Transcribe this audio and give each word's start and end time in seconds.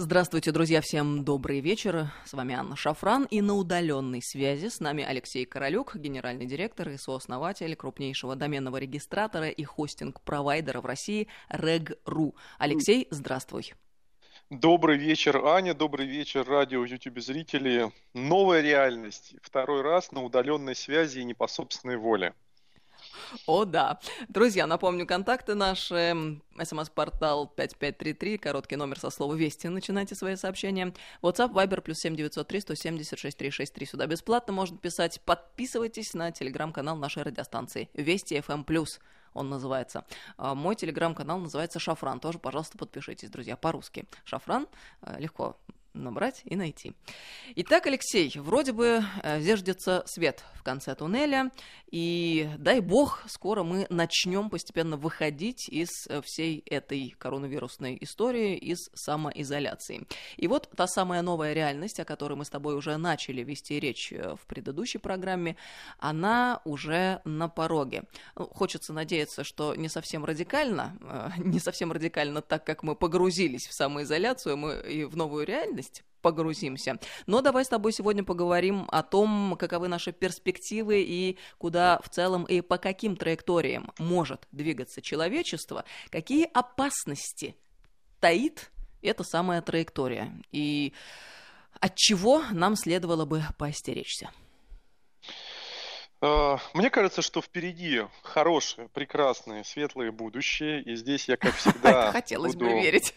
Здравствуйте, 0.00 0.52
друзья, 0.52 0.80
всем 0.80 1.24
добрый 1.24 1.58
вечер. 1.58 2.12
С 2.24 2.32
вами 2.32 2.54
Анна 2.54 2.76
Шафран 2.76 3.24
и 3.24 3.40
на 3.40 3.54
удаленной 3.54 4.22
связи 4.22 4.68
с 4.68 4.78
нами 4.78 5.02
Алексей 5.02 5.44
Королюк, 5.44 5.96
генеральный 5.96 6.46
директор 6.46 6.88
и 6.90 6.96
сооснователь 6.96 7.74
крупнейшего 7.74 8.36
доменного 8.36 8.76
регистратора 8.76 9.48
и 9.48 9.64
хостинг-провайдера 9.64 10.80
в 10.80 10.86
России 10.86 11.26
Reg.ru. 11.50 12.32
Алексей, 12.60 13.08
здравствуй. 13.10 13.74
Добрый 14.50 14.98
вечер, 14.98 15.44
Аня, 15.44 15.74
добрый 15.74 16.06
вечер, 16.06 16.46
радио, 16.46 16.84
YouTube 16.84 17.18
зрители. 17.18 17.90
Новая 18.14 18.60
реальность. 18.60 19.34
Второй 19.42 19.82
раз 19.82 20.12
на 20.12 20.22
удаленной 20.22 20.76
связи 20.76 21.18
и 21.18 21.24
не 21.24 21.34
по 21.34 21.48
собственной 21.48 21.96
воле. 21.96 22.34
О, 23.46 23.64
да. 23.64 24.00
Друзья, 24.28 24.66
напомню, 24.66 25.06
контакты 25.06 25.54
наши. 25.54 26.40
СМС-портал 26.60 27.46
5533, 27.46 28.38
короткий 28.38 28.76
номер 28.76 28.98
со 28.98 29.10
слова 29.10 29.34
«Вести». 29.34 29.68
Начинайте 29.68 30.14
свои 30.14 30.34
сообщения. 30.36 30.92
WhatsApp, 31.22 31.52
Viber, 31.52 31.80
плюс 31.80 31.98
7903 31.98 32.60
176 32.60 33.36
363. 33.36 33.86
Сюда 33.86 34.06
бесплатно 34.06 34.52
можно 34.52 34.76
писать. 34.76 35.20
Подписывайтесь 35.24 36.14
на 36.14 36.32
телеграм-канал 36.32 36.96
нашей 36.96 37.22
радиостанции 37.22 37.88
«Вести 37.94 38.34
FM+,» 38.34 38.64
он 39.34 39.50
называется. 39.50 40.04
А, 40.36 40.54
мой 40.54 40.74
телеграм-канал 40.74 41.38
называется 41.38 41.78
«Шафран». 41.78 42.18
Тоже, 42.18 42.38
пожалуйста, 42.38 42.76
подпишитесь, 42.76 43.30
друзья, 43.30 43.56
по-русски. 43.56 44.06
«Шафран» 44.24 44.66
э, 45.02 45.20
легко 45.20 45.56
набрать 45.94 46.42
и 46.44 46.56
найти. 46.56 46.94
Итак, 47.56 47.86
Алексей, 47.86 48.32
вроде 48.36 48.72
бы 48.72 49.02
э, 49.22 49.40
зиждется 49.40 50.02
свет 50.06 50.44
в 50.54 50.62
конце 50.62 50.94
туннеля, 50.94 51.50
и 51.90 52.50
дай 52.58 52.80
бог, 52.80 53.24
скоро 53.28 53.62
мы 53.62 53.86
начнем 53.88 54.50
постепенно 54.50 54.96
выходить 54.96 55.68
из 55.68 56.06
э, 56.08 56.20
всей 56.22 56.62
этой 56.66 57.14
коронавирусной 57.18 57.96
истории, 58.00 58.56
из 58.56 58.90
самоизоляции. 58.94 60.06
И 60.36 60.48
вот 60.48 60.68
та 60.76 60.86
самая 60.86 61.22
новая 61.22 61.54
реальность, 61.54 61.98
о 62.00 62.04
которой 62.04 62.34
мы 62.34 62.44
с 62.44 62.50
тобой 62.50 62.76
уже 62.76 62.96
начали 62.98 63.42
вести 63.42 63.80
речь 63.80 64.12
э, 64.12 64.36
в 64.36 64.46
предыдущей 64.46 64.98
программе, 64.98 65.56
она 65.98 66.60
уже 66.64 67.22
на 67.24 67.48
пороге. 67.48 68.04
Ну, 68.36 68.46
хочется 68.46 68.92
надеяться, 68.92 69.42
что 69.42 69.74
не 69.74 69.88
совсем 69.88 70.24
радикально, 70.24 71.32
не 71.38 71.58
совсем 71.58 71.90
радикально 71.92 72.42
так, 72.42 72.64
как 72.64 72.82
мы 72.82 72.96
погрузились 72.96 73.66
в 73.66 73.72
самоизоляцию 73.72 74.56
мы 74.56 74.74
и 74.80 75.04
в 75.04 75.16
новую 75.16 75.46
реальность 75.46 76.02
погрузимся. 76.28 76.98
Но 77.26 77.40
давай 77.40 77.64
с 77.64 77.68
тобой 77.68 77.90
сегодня 77.90 78.22
поговорим 78.22 78.86
о 78.90 79.02
том, 79.02 79.56
каковы 79.58 79.88
наши 79.88 80.12
перспективы 80.12 81.00
и 81.00 81.38
куда 81.56 82.00
в 82.04 82.10
целом 82.10 82.44
и 82.44 82.60
по 82.60 82.76
каким 82.76 83.16
траекториям 83.16 83.90
может 83.98 84.46
двигаться 84.52 85.00
человечество, 85.00 85.86
какие 86.10 86.44
опасности 86.52 87.56
таит 88.20 88.70
эта 89.00 89.24
самая 89.24 89.62
траектория 89.62 90.30
и 90.52 90.92
от 91.80 91.94
чего 91.94 92.42
нам 92.50 92.76
следовало 92.76 93.24
бы 93.24 93.42
поостеречься. 93.56 94.30
А, 96.20 96.58
мне 96.74 96.90
кажется, 96.90 97.22
что 97.22 97.40
впереди 97.40 98.02
хорошее, 98.22 98.90
прекрасное, 98.92 99.64
светлое 99.64 100.12
будущее, 100.12 100.82
и 100.82 100.94
здесь 100.94 101.26
я, 101.26 101.38
как 101.38 101.54
всегда, 101.56 102.12
хотелось 102.12 102.54
бы 102.54 102.66
верить 102.66 103.14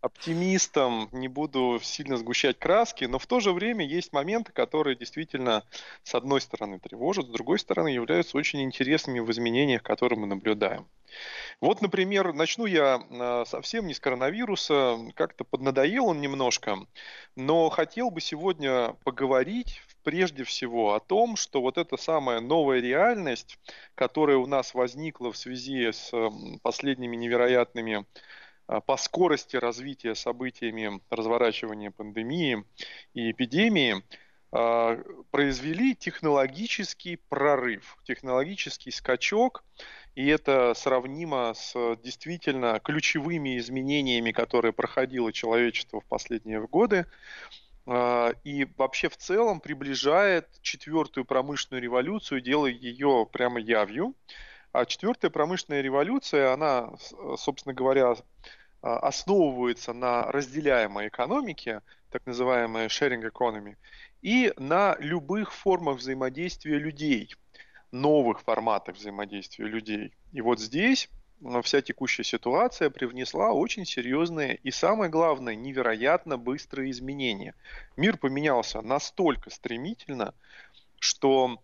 оптимистом, 0.00 1.08
не 1.12 1.28
буду 1.28 1.78
сильно 1.82 2.16
сгущать 2.16 2.58
краски, 2.58 3.04
но 3.04 3.18
в 3.18 3.26
то 3.26 3.40
же 3.40 3.52
время 3.52 3.84
есть 3.84 4.12
моменты, 4.12 4.52
которые 4.52 4.96
действительно 4.96 5.64
с 6.02 6.14
одной 6.14 6.40
стороны 6.40 6.78
тревожат, 6.78 7.26
с 7.26 7.30
другой 7.30 7.58
стороны 7.58 7.88
являются 7.88 8.36
очень 8.36 8.62
интересными 8.62 9.20
в 9.20 9.30
изменениях, 9.30 9.82
которые 9.82 10.18
мы 10.18 10.26
наблюдаем. 10.26 10.86
Вот, 11.60 11.82
например, 11.82 12.32
начну 12.32 12.66
я 12.66 13.02
а, 13.10 13.44
совсем 13.44 13.86
не 13.86 13.94
с 13.94 14.00
коронавируса, 14.00 14.98
как-то 15.14 15.44
поднадоел 15.44 16.06
он 16.06 16.20
немножко, 16.20 16.78
но 17.36 17.68
хотел 17.68 18.10
бы 18.10 18.20
сегодня 18.20 18.94
поговорить 19.04 19.82
прежде 20.02 20.44
всего 20.44 20.94
о 20.94 21.00
том, 21.00 21.36
что 21.36 21.60
вот 21.60 21.76
эта 21.76 21.96
самая 21.96 22.40
новая 22.40 22.80
реальность, 22.80 23.58
которая 23.94 24.38
у 24.38 24.46
нас 24.46 24.72
возникла 24.74 25.32
в 25.32 25.36
связи 25.36 25.92
с 25.92 26.10
последними 26.62 27.16
невероятными 27.16 28.06
по 28.86 28.96
скорости 28.96 29.56
развития 29.56 30.14
событиями 30.14 31.00
разворачивания 31.10 31.90
пандемии 31.90 32.64
и 33.14 33.30
эпидемии 33.30 34.02
а, 34.52 34.98
произвели 35.30 35.94
технологический 35.94 37.16
прорыв, 37.28 37.96
технологический 38.04 38.90
скачок, 38.90 39.62
и 40.16 40.26
это 40.26 40.74
сравнимо 40.74 41.54
с 41.54 41.72
действительно 42.02 42.80
ключевыми 42.80 43.58
изменениями, 43.58 44.32
которые 44.32 44.72
проходило 44.72 45.32
человечество 45.32 46.00
в 46.00 46.04
последние 46.06 46.66
годы, 46.66 47.06
а, 47.86 48.32
и 48.42 48.66
вообще 48.76 49.08
в 49.08 49.16
целом 49.16 49.60
приближает 49.60 50.48
четвертую 50.62 51.24
промышленную 51.24 51.82
революцию, 51.82 52.40
делая 52.40 52.72
ее 52.72 53.28
прямо 53.32 53.60
явью. 53.60 54.14
А 54.72 54.84
четвертая 54.84 55.32
промышленная 55.32 55.80
революция, 55.80 56.52
она, 56.52 56.92
собственно 57.36 57.74
говоря, 57.74 58.14
а, 58.82 58.98
основывается 58.98 59.92
на 59.92 60.24
разделяемой 60.24 61.08
экономике, 61.08 61.82
так 62.10 62.24
называемая 62.24 62.88
sharing 62.88 63.30
economy, 63.30 63.76
и 64.22 64.54
на 64.56 64.96
любых 64.98 65.52
формах 65.52 65.98
взаимодействия 65.98 66.78
людей, 66.78 67.34
новых 67.92 68.40
форматах 68.40 68.96
взаимодействия 68.96 69.66
людей. 69.66 70.14
И 70.32 70.40
вот 70.40 70.60
здесь 70.60 71.10
вся 71.62 71.82
текущая 71.82 72.24
ситуация 72.24 72.88
привнесла 72.88 73.52
очень 73.52 73.84
серьезные 73.84 74.56
и, 74.56 74.70
самое 74.70 75.10
главное, 75.10 75.54
невероятно 75.54 76.38
быстрые 76.38 76.90
изменения. 76.90 77.54
Мир 77.96 78.16
поменялся 78.16 78.80
настолько 78.80 79.50
стремительно, 79.50 80.34
что 80.98 81.62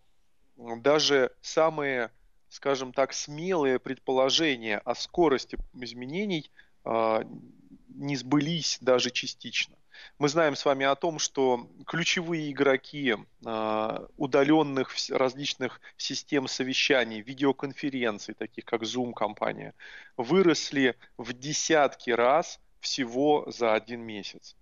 даже 0.55 1.31
самые, 1.41 2.11
скажем 2.49 2.93
так, 2.93 3.13
смелые 3.13 3.79
предположения 3.79 4.77
о 4.77 4.93
скорости 4.93 5.57
изменений– 5.73 6.51
не 6.85 8.15
сбылись 8.15 8.77
даже 8.81 9.11
частично. 9.11 9.75
Мы 10.19 10.29
знаем 10.29 10.55
с 10.55 10.65
вами 10.65 10.85
о 10.85 10.95
том, 10.95 11.19
что 11.19 11.69
ключевые 11.85 12.51
игроки 12.51 13.15
а, 13.45 14.07
удаленных 14.17 14.93
различных 15.09 15.81
систем 15.97 16.47
совещаний, 16.47 17.21
видеоконференций, 17.21 18.33
таких 18.33 18.65
как 18.65 18.83
Zoom 18.83 19.13
компания, 19.13 19.73
выросли 20.15 20.95
в 21.17 21.33
десятки 21.33 22.11
раз 22.11 22.59
всего 22.79 23.45
за 23.47 23.73
один 23.73 24.01
месяц. 24.01 24.55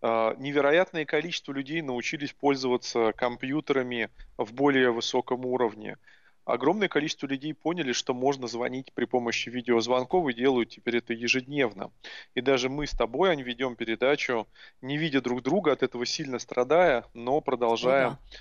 А, 0.00 0.34
невероятное 0.36 1.04
количество 1.04 1.52
людей 1.52 1.82
научились 1.82 2.32
пользоваться 2.32 3.12
компьютерами 3.12 4.10
в 4.36 4.52
более 4.52 4.90
высоком 4.90 5.44
уровне 5.46 5.96
огромное 6.44 6.88
количество 6.88 7.26
людей 7.26 7.54
поняли, 7.54 7.92
что 7.92 8.14
можно 8.14 8.46
звонить 8.46 8.92
при 8.92 9.04
помощи 9.04 9.48
видеозвонков 9.48 10.28
и 10.28 10.34
делают 10.34 10.70
теперь 10.70 10.98
это 10.98 11.12
ежедневно. 11.12 11.90
И 12.34 12.40
даже 12.40 12.68
мы 12.68 12.86
с 12.86 12.92
тобой, 12.92 13.30
они 13.30 13.42
ведем 13.42 13.76
передачу, 13.76 14.46
не 14.80 14.96
видя 14.98 15.20
друг 15.20 15.42
друга, 15.42 15.72
от 15.72 15.82
этого 15.82 16.06
сильно 16.06 16.38
страдая, 16.38 17.04
но 17.14 17.40
продолжая 17.40 18.10
ну, 18.10 18.16
да. 18.16 18.38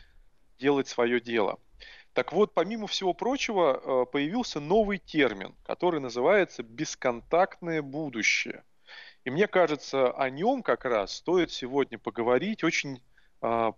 делать 0.60 0.88
свое 0.88 1.20
дело. 1.20 1.60
Так 2.14 2.32
вот, 2.32 2.54
помимо 2.54 2.86
всего 2.88 3.14
прочего, 3.14 3.82
э, 3.84 4.12
появился 4.12 4.60
новый 4.60 5.00
термин, 5.00 5.56
который 5.64 6.00
называется 6.00 6.62
бесконтактное 6.62 7.82
будущее. 7.82 8.64
И 9.26 9.30
мне 9.30 9.48
кажется, 9.48 10.12
о 10.12 10.30
нем 10.30 10.62
как 10.62 10.86
раз 10.86 11.16
стоит 11.16 11.52
сегодня 11.52 11.98
поговорить 11.98 12.64
очень 12.64 13.02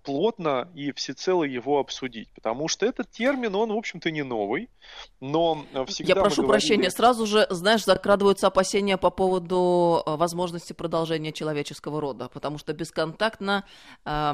плотно 0.04 0.70
и 0.76 0.92
всецело 0.92 1.44
его 1.44 1.80
обсудить, 1.80 2.30
потому 2.36 2.68
что 2.68 2.86
этот 2.86 3.10
термин, 3.10 3.56
он, 3.56 3.74
в 3.74 3.78
общем-то, 3.78 4.12
не 4.12 4.24
новый, 4.24 4.70
но 5.20 5.66
всегда... 5.88 6.14
Я 6.14 6.16
прошу 6.16 6.44
говорили... 6.44 6.52
прощения, 6.52 6.92
сразу 6.92 7.26
же, 7.26 7.48
знаешь, 7.50 7.84
закрадываются 7.84 8.48
опасения 8.48 8.98
по 8.98 9.10
поводу 9.10 10.04
а, 10.06 10.18
возможности 10.18 10.74
продолжения 10.74 11.32
человеческого 11.32 12.00
рода, 12.00 12.30
потому 12.30 12.60
что 12.60 12.74
бесконтактно 12.74 13.66
э, 14.06 14.34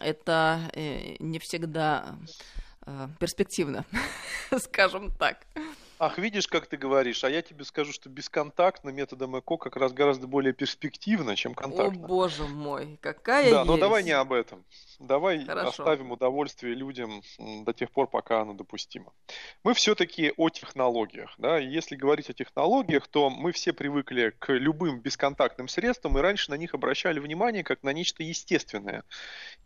это 0.00 0.60
э, 0.72 1.16
не 1.18 1.38
всегда 1.38 2.16
э, 2.86 3.08
перспективно, 3.18 3.84
скажем 4.58 5.10
так. 5.18 5.46
Ах, 6.02 6.16
видишь, 6.16 6.48
как 6.48 6.66
ты 6.66 6.78
говоришь, 6.78 7.24
а 7.24 7.28
я 7.28 7.42
тебе 7.42 7.62
скажу, 7.62 7.92
что 7.92 8.08
бесконтактно 8.08 8.88
методом 8.88 9.38
ЭКО 9.38 9.58
как 9.58 9.76
раз 9.76 9.92
гораздо 9.92 10.26
более 10.26 10.54
перспективно, 10.54 11.36
чем 11.36 11.52
контактно. 11.52 12.06
О, 12.06 12.08
боже 12.08 12.44
мой, 12.44 12.98
какая 13.02 13.50
Да, 13.50 13.64
но 13.66 13.76
давай 13.76 14.02
не 14.02 14.12
об 14.12 14.32
этом. 14.32 14.64
Давай 14.98 15.44
Хорошо. 15.44 15.68
оставим 15.68 16.10
удовольствие 16.10 16.74
людям 16.74 17.20
до 17.38 17.74
тех 17.74 17.90
пор, 17.90 18.06
пока 18.06 18.40
оно 18.40 18.54
допустимо. 18.54 19.12
Мы 19.62 19.74
все-таки 19.74 20.32
о 20.38 20.48
технологиях. 20.48 21.34
Да? 21.36 21.58
если 21.58 21.96
говорить 21.96 22.30
о 22.30 22.32
технологиях, 22.32 23.06
то 23.06 23.28
мы 23.28 23.52
все 23.52 23.74
привыкли 23.74 24.32
к 24.38 24.54
любым 24.54 25.00
бесконтактным 25.00 25.68
средствам 25.68 26.16
и 26.16 26.22
раньше 26.22 26.50
на 26.50 26.54
них 26.54 26.72
обращали 26.72 27.18
внимание 27.18 27.62
как 27.62 27.82
на 27.82 27.92
нечто 27.92 28.22
естественное. 28.22 29.04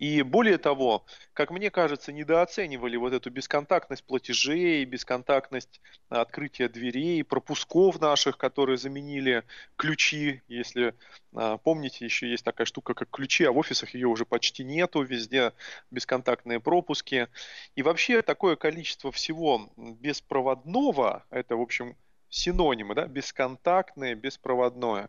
И 0.00 0.22
более 0.22 0.58
того, 0.58 1.06
как 1.32 1.52
мне 1.52 1.70
кажется, 1.70 2.12
недооценивали 2.12 2.96
вот 2.96 3.12
эту 3.12 3.30
бесконтактность 3.30 4.02
платежей, 4.02 4.84
бесконтактность 4.84 5.80
а, 6.08 6.23
открытия 6.24 6.68
дверей, 6.68 7.22
пропусков 7.22 8.00
наших, 8.00 8.36
которые 8.36 8.76
заменили 8.76 9.44
ключи. 9.76 10.42
Если 10.48 10.94
а, 11.34 11.58
помните, 11.58 12.04
еще 12.04 12.28
есть 12.28 12.44
такая 12.44 12.66
штука, 12.66 12.94
как 12.94 13.10
ключи, 13.10 13.44
а 13.44 13.52
в 13.52 13.58
офисах 13.58 13.94
ее 13.94 14.08
уже 14.08 14.24
почти 14.24 14.64
нету, 14.64 15.02
везде 15.02 15.52
бесконтактные 15.90 16.60
пропуски. 16.60 17.28
И 17.76 17.82
вообще 17.82 18.22
такое 18.22 18.56
количество 18.56 19.10
всего 19.10 19.70
беспроводного, 19.76 21.24
это, 21.30 21.56
в 21.56 21.60
общем, 21.60 21.96
синонимы, 22.28 22.94
да, 22.94 23.06
бесконтактное, 23.06 24.14
беспроводное, 24.14 25.08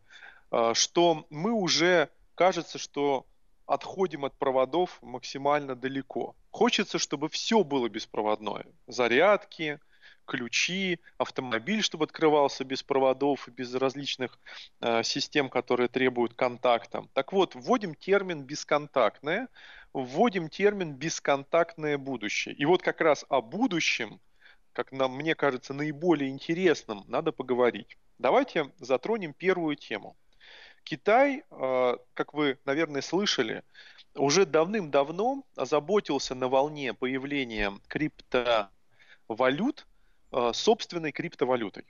а, 0.52 0.74
что 0.74 1.26
мы 1.30 1.52
уже, 1.52 2.10
кажется, 2.36 2.78
что 2.78 3.26
отходим 3.66 4.26
от 4.26 4.34
проводов 4.38 5.00
максимально 5.02 5.76
далеко. 5.76 6.36
Хочется, 6.52 7.00
чтобы 7.00 7.30
все 7.30 7.64
было 7.64 7.90
беспроводное. 7.90 8.66
Зарядки, 8.88 9.80
ключи, 10.26 11.00
автомобиль, 11.18 11.82
чтобы 11.82 12.06
открывался 12.06 12.64
без 12.64 12.84
проводов 12.84 13.48
и 13.48 13.52
без 13.52 13.74
различных 13.76 14.38
э, 14.82 15.04
систем, 15.04 15.50
которые 15.50 15.88
требуют 15.88 16.34
контакта. 16.34 17.08
Так 17.14 17.34
вот, 17.34 17.56
вводим 17.56 17.96
термин 17.96 18.44
бесконтактное, 18.44 19.48
вводим 19.94 20.50
термин 20.50 20.94
бесконтактное 20.94 21.98
будущее. 21.98 22.56
И 22.56 22.66
вот 22.66 22.82
как 22.82 23.02
раз 23.02 23.26
о 23.30 23.42
будущем, 23.42 24.20
как 24.74 24.92
нам, 24.92 25.16
мне 25.16 25.36
кажется, 25.36 25.74
наиболее 25.74 26.30
интересном, 26.30 27.04
надо 27.08 27.32
поговорить. 27.32 27.98
Давайте 28.18 28.72
затронем 28.80 29.34
первую 29.34 29.76
тему– 29.76 30.16
Китай, 30.86 31.44
а, 31.50 31.98
как 32.14 32.34
вы, 32.34 32.60
наверное, 32.64 33.02
слышали, 33.02 33.64
уже 34.14 34.46
давным-давно 34.46 35.44
озаботился 35.56 36.36
на 36.36 36.48
волне 36.48 36.94
появления 36.94 37.74
криптовалют 37.88 39.88
собственной 40.54 41.12
криптовалютой. 41.12 41.86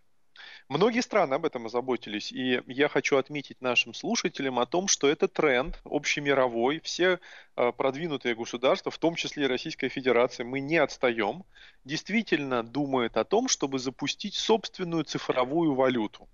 Многие 0.68 1.02
страны 1.02 1.36
об 1.36 1.46
этом 1.46 1.68
озаботились, 1.68 2.32
и 2.32 2.62
я 2.68 2.88
хочу 2.88 3.18
отметить 3.18 3.62
нашим 3.62 3.94
слушателям 3.94 4.60
о 4.60 4.66
том, 4.66 4.88
что 4.88 5.08
это 5.08 5.28
тренд 5.28 5.80
общемировой. 5.86 6.80
Все 6.82 7.20
а, 7.56 7.72
продвинутые 7.72 8.36
государства, 8.36 8.92
в 8.92 8.98
том 8.98 9.16
числе 9.16 9.46
и 9.46 9.48
Российская 9.48 9.90
Федерация, 9.90 10.46
мы 10.46 10.60
не 10.60 10.78
отстаем, 10.78 11.46
действительно 11.84 12.64
думают 12.64 13.16
о 13.18 13.24
том, 13.24 13.48
чтобы 13.48 13.80
запустить 13.80 14.36
собственную 14.36 15.04
цифровую 15.04 15.76
валюту. 15.76 16.28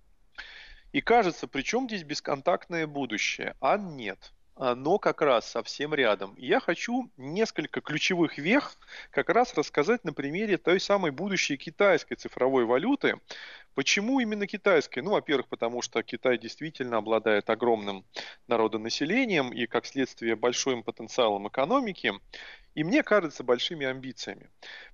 И 0.93 1.01
кажется, 1.01 1.47
при 1.47 1.61
чем 1.61 1.87
здесь 1.87 2.03
бесконтактное 2.03 2.87
будущее? 2.87 3.55
А 3.61 3.77
нет. 3.77 4.33
Оно 4.61 4.99
как 4.99 5.23
раз 5.23 5.49
совсем 5.49 5.91
рядом. 5.95 6.35
Я 6.37 6.59
хочу 6.59 7.09
несколько 7.17 7.81
ключевых 7.81 8.37
вех 8.37 8.75
как 9.09 9.29
раз 9.29 9.55
рассказать 9.55 10.03
на 10.03 10.13
примере 10.13 10.59
той 10.59 10.79
самой 10.79 11.09
будущей 11.09 11.57
китайской 11.57 12.13
цифровой 12.13 12.65
валюты. 12.65 13.19
Почему 13.73 14.19
именно 14.19 14.45
китайской? 14.45 14.99
Ну, 14.99 15.13
во-первых, 15.13 15.47
потому 15.47 15.81
что 15.81 16.03
Китай 16.03 16.37
действительно 16.37 16.97
обладает 16.97 17.49
огромным 17.49 18.05
народонаселением 18.45 19.51
и, 19.51 19.65
как 19.65 19.87
следствие, 19.87 20.35
большим 20.35 20.83
потенциалом 20.83 21.47
экономики. 21.47 22.13
И 22.75 22.83
мне 22.83 23.01
кажется, 23.01 23.43
большими 23.43 23.87
амбициями. 23.87 24.47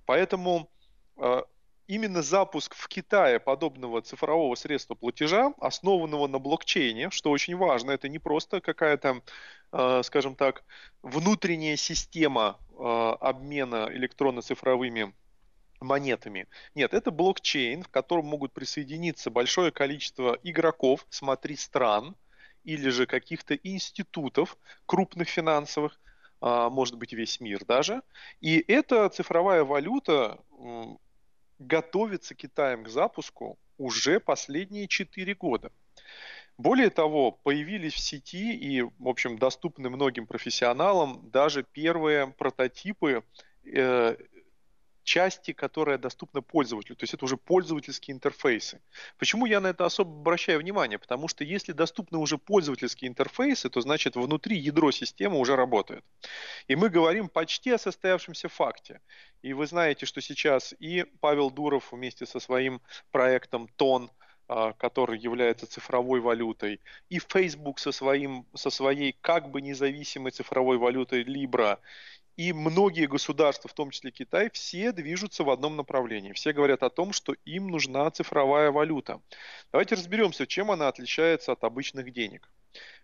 Поэтому 0.06 0.70
э, 1.18 1.42
именно 1.88 2.22
запуск 2.22 2.74
в 2.74 2.86
Китае 2.86 3.40
подобного 3.40 4.02
цифрового 4.02 4.54
средства 4.54 4.94
платежа, 4.94 5.52
основанного 5.58 6.28
на 6.28 6.38
блокчейне, 6.38 7.10
что 7.10 7.30
очень 7.30 7.56
важно, 7.56 7.90
это 7.90 8.08
не 8.08 8.18
просто 8.18 8.60
какая-то, 8.60 9.22
э, 9.72 10.02
скажем 10.04 10.36
так, 10.36 10.62
внутренняя 11.02 11.76
система 11.76 12.58
э, 12.70 12.82
обмена 13.20 13.88
электронно-цифровыми 13.90 15.14
монетами. 15.80 16.46
Нет, 16.74 16.92
это 16.92 17.10
блокчейн, 17.10 17.82
в 17.82 17.88
котором 17.88 18.26
могут 18.26 18.52
присоединиться 18.52 19.30
большое 19.30 19.72
количество 19.72 20.38
игроков, 20.42 21.06
смотри, 21.08 21.56
стран 21.56 22.16
или 22.64 22.90
же 22.90 23.06
каких-то 23.06 23.54
институтов 23.54 24.58
крупных 24.84 25.30
финансовых, 25.30 25.98
э, 26.42 26.68
может 26.70 26.96
быть 26.98 27.14
весь 27.14 27.40
мир 27.40 27.64
даже. 27.64 28.02
И 28.42 28.62
эта 28.68 29.08
цифровая 29.08 29.64
валюта 29.64 30.38
готовится 31.58 32.34
Китаем 32.34 32.84
к 32.84 32.88
запуску 32.88 33.58
уже 33.76 34.20
последние 34.20 34.88
4 34.88 35.34
года. 35.34 35.72
Более 36.56 36.90
того, 36.90 37.30
появились 37.30 37.94
в 37.94 38.00
сети 38.00 38.52
и, 38.52 38.82
в 38.82 39.08
общем, 39.08 39.38
доступны 39.38 39.90
многим 39.90 40.26
профессионалам 40.26 41.30
даже 41.30 41.62
первые 41.62 42.26
прототипы 42.26 43.22
э, 43.64 44.16
части, 45.08 45.52
которая 45.52 45.96
доступна 45.96 46.42
пользователю. 46.42 46.94
То 46.96 47.04
есть 47.04 47.14
это 47.14 47.24
уже 47.24 47.36
пользовательские 47.36 48.14
интерфейсы. 48.14 48.80
Почему 49.18 49.46
я 49.46 49.60
на 49.60 49.68
это 49.68 49.86
особо 49.86 50.10
обращаю 50.10 50.60
внимание? 50.60 50.98
Потому 50.98 51.28
что 51.28 51.44
если 51.44 51.72
доступны 51.72 52.18
уже 52.18 52.36
пользовательские 52.36 53.08
интерфейсы, 53.08 53.70
то 53.70 53.80
значит 53.80 54.16
внутри 54.16 54.58
ядро 54.58 54.90
системы 54.92 55.38
уже 55.38 55.56
работает. 55.56 56.04
И 56.68 56.76
мы 56.76 56.90
говорим 56.90 57.28
почти 57.28 57.70
о 57.70 57.78
состоявшемся 57.78 58.48
факте. 58.48 59.00
И 59.40 59.54
вы 59.54 59.66
знаете, 59.66 60.04
что 60.04 60.20
сейчас 60.20 60.74
и 60.78 61.04
Павел 61.20 61.50
Дуров 61.50 61.92
вместе 61.92 62.26
со 62.26 62.38
своим 62.38 62.82
проектом 63.10 63.68
ТОН, 63.76 64.10
а, 64.46 64.72
который 64.72 65.18
является 65.18 65.66
цифровой 65.66 66.20
валютой, 66.20 66.80
и 67.08 67.18
Facebook 67.18 67.78
со, 67.78 67.92
своим, 67.92 68.46
со 68.54 68.70
своей 68.70 69.16
как 69.20 69.50
бы 69.50 69.62
независимой 69.62 70.32
цифровой 70.32 70.76
валютой 70.76 71.22
Libra, 71.22 71.78
и 72.38 72.52
многие 72.52 73.06
государства, 73.06 73.68
в 73.68 73.74
том 73.74 73.90
числе 73.90 74.12
Китай, 74.12 74.48
все 74.52 74.92
движутся 74.92 75.42
в 75.42 75.50
одном 75.50 75.74
направлении. 75.74 76.32
Все 76.32 76.52
говорят 76.52 76.84
о 76.84 76.88
том, 76.88 77.12
что 77.12 77.34
им 77.44 77.66
нужна 77.66 78.08
цифровая 78.12 78.70
валюта. 78.70 79.20
Давайте 79.72 79.96
разберемся, 79.96 80.46
чем 80.46 80.70
она 80.70 80.86
отличается 80.86 81.50
от 81.50 81.64
обычных 81.64 82.12
денег. 82.12 82.48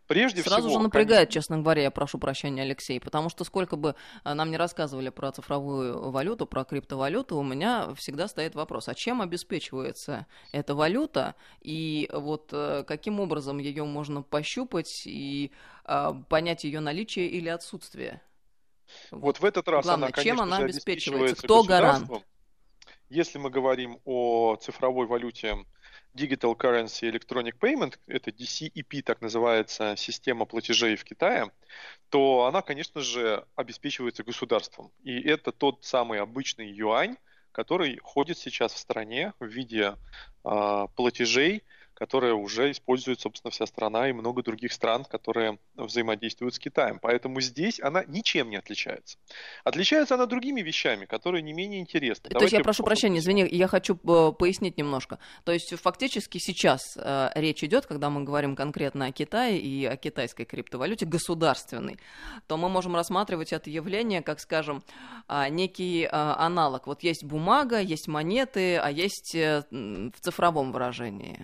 Прежде 0.06 0.42
Сразу 0.42 0.68
всего, 0.68 0.78
же 0.78 0.84
напрягает, 0.84 1.28
конечно... 1.28 1.32
честно 1.32 1.58
говоря, 1.58 1.82
я 1.82 1.90
прошу 1.90 2.18
прощения, 2.18 2.62
Алексей, 2.62 3.00
потому 3.00 3.28
что 3.28 3.42
сколько 3.42 3.74
бы 3.74 3.96
э, 4.24 4.34
нам 4.34 4.52
не 4.52 4.56
рассказывали 4.56 5.08
про 5.08 5.32
цифровую 5.32 6.10
валюту, 6.10 6.46
про 6.46 6.64
криптовалюту, 6.64 7.36
у 7.36 7.42
меня 7.42 7.92
всегда 7.96 8.28
стоит 8.28 8.54
вопрос, 8.54 8.88
а 8.88 8.94
чем 8.94 9.20
обеспечивается 9.20 10.26
эта 10.52 10.76
валюта, 10.76 11.34
и 11.60 12.08
вот 12.12 12.50
э, 12.52 12.84
каким 12.86 13.18
образом 13.18 13.58
ее 13.58 13.84
можно 13.84 14.22
пощупать 14.22 15.02
и 15.06 15.50
э, 15.86 16.12
понять 16.28 16.62
ее 16.62 16.78
наличие 16.78 17.26
или 17.26 17.48
отсутствие? 17.48 18.20
Вот 19.10 19.40
в 19.40 19.44
этот 19.44 19.68
раз 19.68 19.84
Главное, 19.84 20.06
она, 20.06 20.12
конечно 20.12 20.36
чем 20.36 20.40
она 20.40 20.56
обеспечивается? 20.58 21.42
Кто 21.42 21.62
гарант? 21.62 22.10
Если 23.10 23.38
мы 23.38 23.50
говорим 23.50 24.00
о 24.04 24.56
цифровой 24.56 25.06
валюте 25.06 25.56
Digital 26.14 26.56
Currency 26.56 27.10
Electronic 27.10 27.58
Payment, 27.58 27.98
это 28.06 28.30
DCEP, 28.30 29.02
так 29.02 29.20
называется 29.20 29.94
система 29.96 30.46
платежей 30.46 30.96
в 30.96 31.04
Китае, 31.04 31.50
то 32.08 32.46
она, 32.46 32.62
конечно 32.62 33.00
же, 33.00 33.44
обеспечивается 33.56 34.24
государством. 34.24 34.90
И 35.02 35.20
это 35.20 35.52
тот 35.52 35.84
самый 35.84 36.20
обычный 36.20 36.70
юань, 36.70 37.16
который 37.52 37.98
ходит 37.98 38.38
сейчас 38.38 38.72
в 38.72 38.78
стране 38.78 39.32
в 39.38 39.46
виде 39.46 39.94
э, 40.44 40.86
платежей, 40.96 41.62
которая 41.94 42.34
уже 42.34 42.70
использует, 42.70 43.20
собственно, 43.20 43.50
вся 43.50 43.66
страна 43.66 44.08
и 44.08 44.12
много 44.12 44.42
других 44.42 44.72
стран, 44.72 45.04
которые 45.04 45.58
взаимодействуют 45.76 46.54
с 46.54 46.58
Китаем. 46.58 46.98
Поэтому 47.00 47.40
здесь 47.40 47.80
она 47.80 48.04
ничем 48.04 48.50
не 48.50 48.56
отличается. 48.56 49.16
Отличается 49.62 50.14
она 50.14 50.26
другими 50.26 50.60
вещами, 50.60 51.04
которые 51.06 51.42
не 51.42 51.52
менее 51.52 51.80
интересны. 51.80 52.30
То 52.30 52.40
есть 52.40 52.52
я 52.52 52.60
прошу 52.60 52.82
прощения, 52.82 53.18
извини, 53.18 53.46
я 53.50 53.68
хочу 53.68 53.94
э, 53.94 54.32
пояснить 54.32 54.76
немножко. 54.76 55.18
То 55.44 55.52
есть 55.52 55.74
фактически 55.80 56.38
сейчас 56.38 56.96
э, 56.96 57.30
речь 57.34 57.62
идет, 57.62 57.86
когда 57.86 58.10
мы 58.10 58.24
говорим 58.24 58.56
конкретно 58.56 59.06
о 59.06 59.12
Китае 59.12 59.58
и 59.58 59.86
о 59.86 59.96
китайской 59.96 60.44
криптовалюте 60.44 61.06
государственной, 61.06 61.98
то 62.46 62.56
мы 62.56 62.68
можем 62.68 62.94
рассматривать 62.96 63.52
это 63.52 63.70
явление 63.70 64.22
как, 64.22 64.40
скажем, 64.40 64.82
э, 65.28 65.48
некий 65.48 66.02
э, 66.02 66.08
аналог. 66.10 66.86
Вот 66.86 67.02
есть 67.02 67.24
бумага, 67.24 67.80
есть 67.80 68.08
монеты, 68.08 68.76
а 68.76 68.90
есть 68.90 69.34
э, 69.34 69.64
в 69.70 70.20
цифровом 70.20 70.72
выражении. 70.72 71.38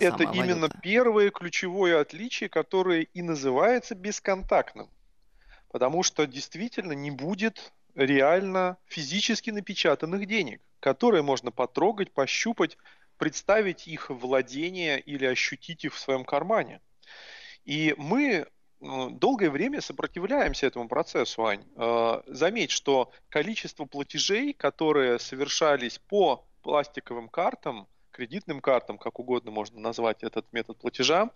И 0.00 0.04
это 0.04 0.24
именно 0.24 0.62
валюта. 0.62 0.78
первое 0.82 1.30
ключевое 1.30 2.00
отличие, 2.00 2.48
которое 2.48 3.02
и 3.02 3.22
называется 3.22 3.94
бесконтактным. 3.94 4.88
Потому 5.70 6.02
что 6.02 6.26
действительно 6.26 6.92
не 6.92 7.10
будет 7.10 7.72
реально 7.94 8.76
физически 8.86 9.50
напечатанных 9.50 10.26
денег, 10.26 10.60
которые 10.80 11.22
можно 11.22 11.50
потрогать, 11.50 12.12
пощупать, 12.12 12.76
представить 13.18 13.86
их 13.86 14.10
владение 14.10 15.00
или 15.00 15.24
ощутить 15.24 15.84
их 15.84 15.94
в 15.94 15.98
своем 15.98 16.24
кармане. 16.24 16.80
И 17.64 17.94
мы 17.96 18.46
ну, 18.80 19.10
долгое 19.10 19.48
время 19.48 19.80
сопротивляемся 19.80 20.66
этому 20.66 20.88
процессу, 20.88 21.46
Ань. 21.46 21.64
Э, 21.76 22.22
заметь, 22.26 22.72
что 22.72 23.12
количество 23.28 23.84
платежей, 23.84 24.52
которые 24.52 25.20
совершались 25.20 25.98
по 25.98 26.44
пластиковым 26.62 27.28
картам, 27.28 27.86
кредитным 28.12 28.60
картам, 28.60 28.98
как 28.98 29.18
угодно 29.18 29.50
можно 29.50 29.80
назвать 29.80 30.22
этот 30.22 30.52
метод 30.52 30.78
платежа, 30.78 31.30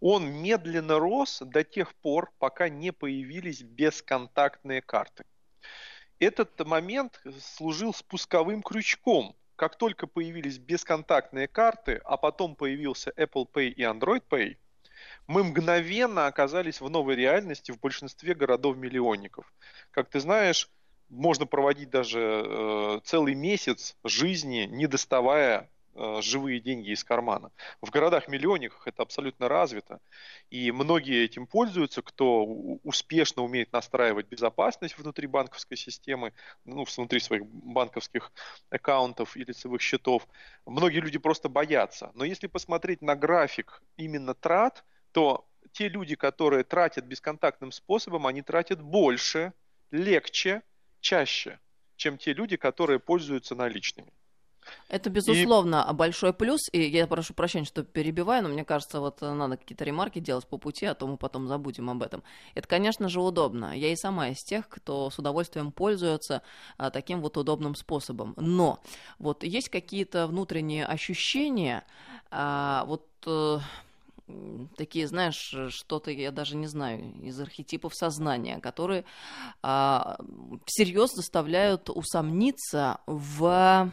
он 0.00 0.26
медленно 0.26 0.98
рос 0.98 1.40
до 1.40 1.64
тех 1.64 1.94
пор, 1.94 2.30
пока 2.38 2.68
не 2.68 2.92
появились 2.92 3.62
бесконтактные 3.62 4.82
карты. 4.82 5.24
Этот 6.18 6.66
момент 6.66 7.20
служил 7.40 7.94
спусковым 7.94 8.62
крючком 8.62 9.34
как 9.56 9.76
только 9.76 10.06
появились 10.06 10.58
бесконтактные 10.58 11.48
карты, 11.48 12.02
а 12.04 12.18
потом 12.18 12.56
появился 12.56 13.10
Apple 13.16 13.50
Pay 13.50 13.68
и 13.68 13.82
Android 13.82 14.22
Pay, 14.28 14.58
мы 15.26 15.44
мгновенно 15.44 16.26
оказались 16.26 16.80
в 16.80 16.88
новой 16.88 17.16
реальности 17.16 17.72
в 17.72 17.80
большинстве 17.80 18.34
городов-миллионников. 18.34 19.52
Как 19.90 20.08
ты 20.08 20.20
знаешь, 20.20 20.70
можно 21.08 21.46
проводить 21.46 21.90
даже 21.90 22.20
э, 22.20 23.00
целый 23.04 23.34
месяц 23.34 23.96
жизни, 24.04 24.66
не 24.70 24.86
доставая 24.86 25.70
живые 26.20 26.60
деньги 26.60 26.90
из 26.90 27.04
кармана. 27.04 27.50
В 27.80 27.90
городах-миллионниках 27.90 28.86
это 28.86 29.02
абсолютно 29.02 29.48
развито, 29.48 30.00
и 30.50 30.70
многие 30.72 31.24
этим 31.24 31.46
пользуются, 31.46 32.02
кто 32.02 32.44
успешно 32.44 33.42
умеет 33.42 33.72
настраивать 33.72 34.26
безопасность 34.26 34.98
внутри 34.98 35.26
банковской 35.26 35.76
системы, 35.76 36.32
ну, 36.64 36.84
внутри 36.84 37.20
своих 37.20 37.46
банковских 37.46 38.32
аккаунтов 38.70 39.36
и 39.36 39.44
лицевых 39.44 39.80
счетов. 39.80 40.26
Многие 40.66 41.00
люди 41.00 41.18
просто 41.18 41.48
боятся. 41.48 42.10
Но 42.14 42.24
если 42.24 42.46
посмотреть 42.46 43.02
на 43.02 43.16
график 43.16 43.82
именно 43.96 44.34
трат, 44.34 44.84
то 45.12 45.46
те 45.72 45.88
люди, 45.88 46.14
которые 46.16 46.64
тратят 46.64 47.04
бесконтактным 47.04 47.72
способом, 47.72 48.26
они 48.26 48.42
тратят 48.42 48.80
больше, 48.80 49.52
легче, 49.90 50.62
чаще, 51.00 51.58
чем 51.96 52.18
те 52.18 52.32
люди, 52.32 52.56
которые 52.56 52.98
пользуются 52.98 53.54
наличными. 53.54 54.12
Это, 54.88 55.10
безусловно, 55.10 55.86
и... 55.88 55.92
большой 55.94 56.32
плюс, 56.32 56.60
и 56.72 56.80
я 56.80 57.06
прошу 57.06 57.34
прощения, 57.34 57.64
что 57.64 57.82
перебиваю, 57.82 58.42
но 58.42 58.48
мне 58.48 58.64
кажется, 58.64 59.00
вот 59.00 59.20
надо 59.20 59.56
какие-то 59.56 59.84
ремарки 59.84 60.18
делать 60.18 60.46
по 60.46 60.58
пути, 60.58 60.86
а 60.86 60.94
то 60.94 61.06
мы 61.06 61.16
потом 61.16 61.48
забудем 61.48 61.90
об 61.90 62.02
этом. 62.02 62.22
Это, 62.54 62.68
конечно 62.68 63.08
же, 63.08 63.20
удобно. 63.20 63.76
Я 63.76 63.92
и 63.92 63.96
сама 63.96 64.28
из 64.28 64.42
тех, 64.42 64.68
кто 64.68 65.10
с 65.10 65.18
удовольствием 65.18 65.72
пользуется 65.72 66.42
а, 66.76 66.90
таким 66.90 67.20
вот 67.20 67.36
удобным 67.36 67.74
способом. 67.74 68.34
Но 68.36 68.80
вот 69.18 69.44
есть 69.44 69.68
какие-то 69.68 70.26
внутренние 70.26 70.86
ощущения, 70.86 71.84
а, 72.30 72.84
вот... 72.86 73.06
А, 73.26 73.60
такие, 74.76 75.06
знаешь, 75.06 75.54
что-то, 75.68 76.10
я 76.10 76.32
даже 76.32 76.56
не 76.56 76.66
знаю, 76.66 77.14
из 77.22 77.38
архетипов 77.40 77.94
сознания, 77.94 78.58
которые 78.58 79.04
а, 79.62 80.18
всерьез 80.64 81.12
заставляют 81.12 81.90
усомниться 81.90 82.98
в 83.06 83.90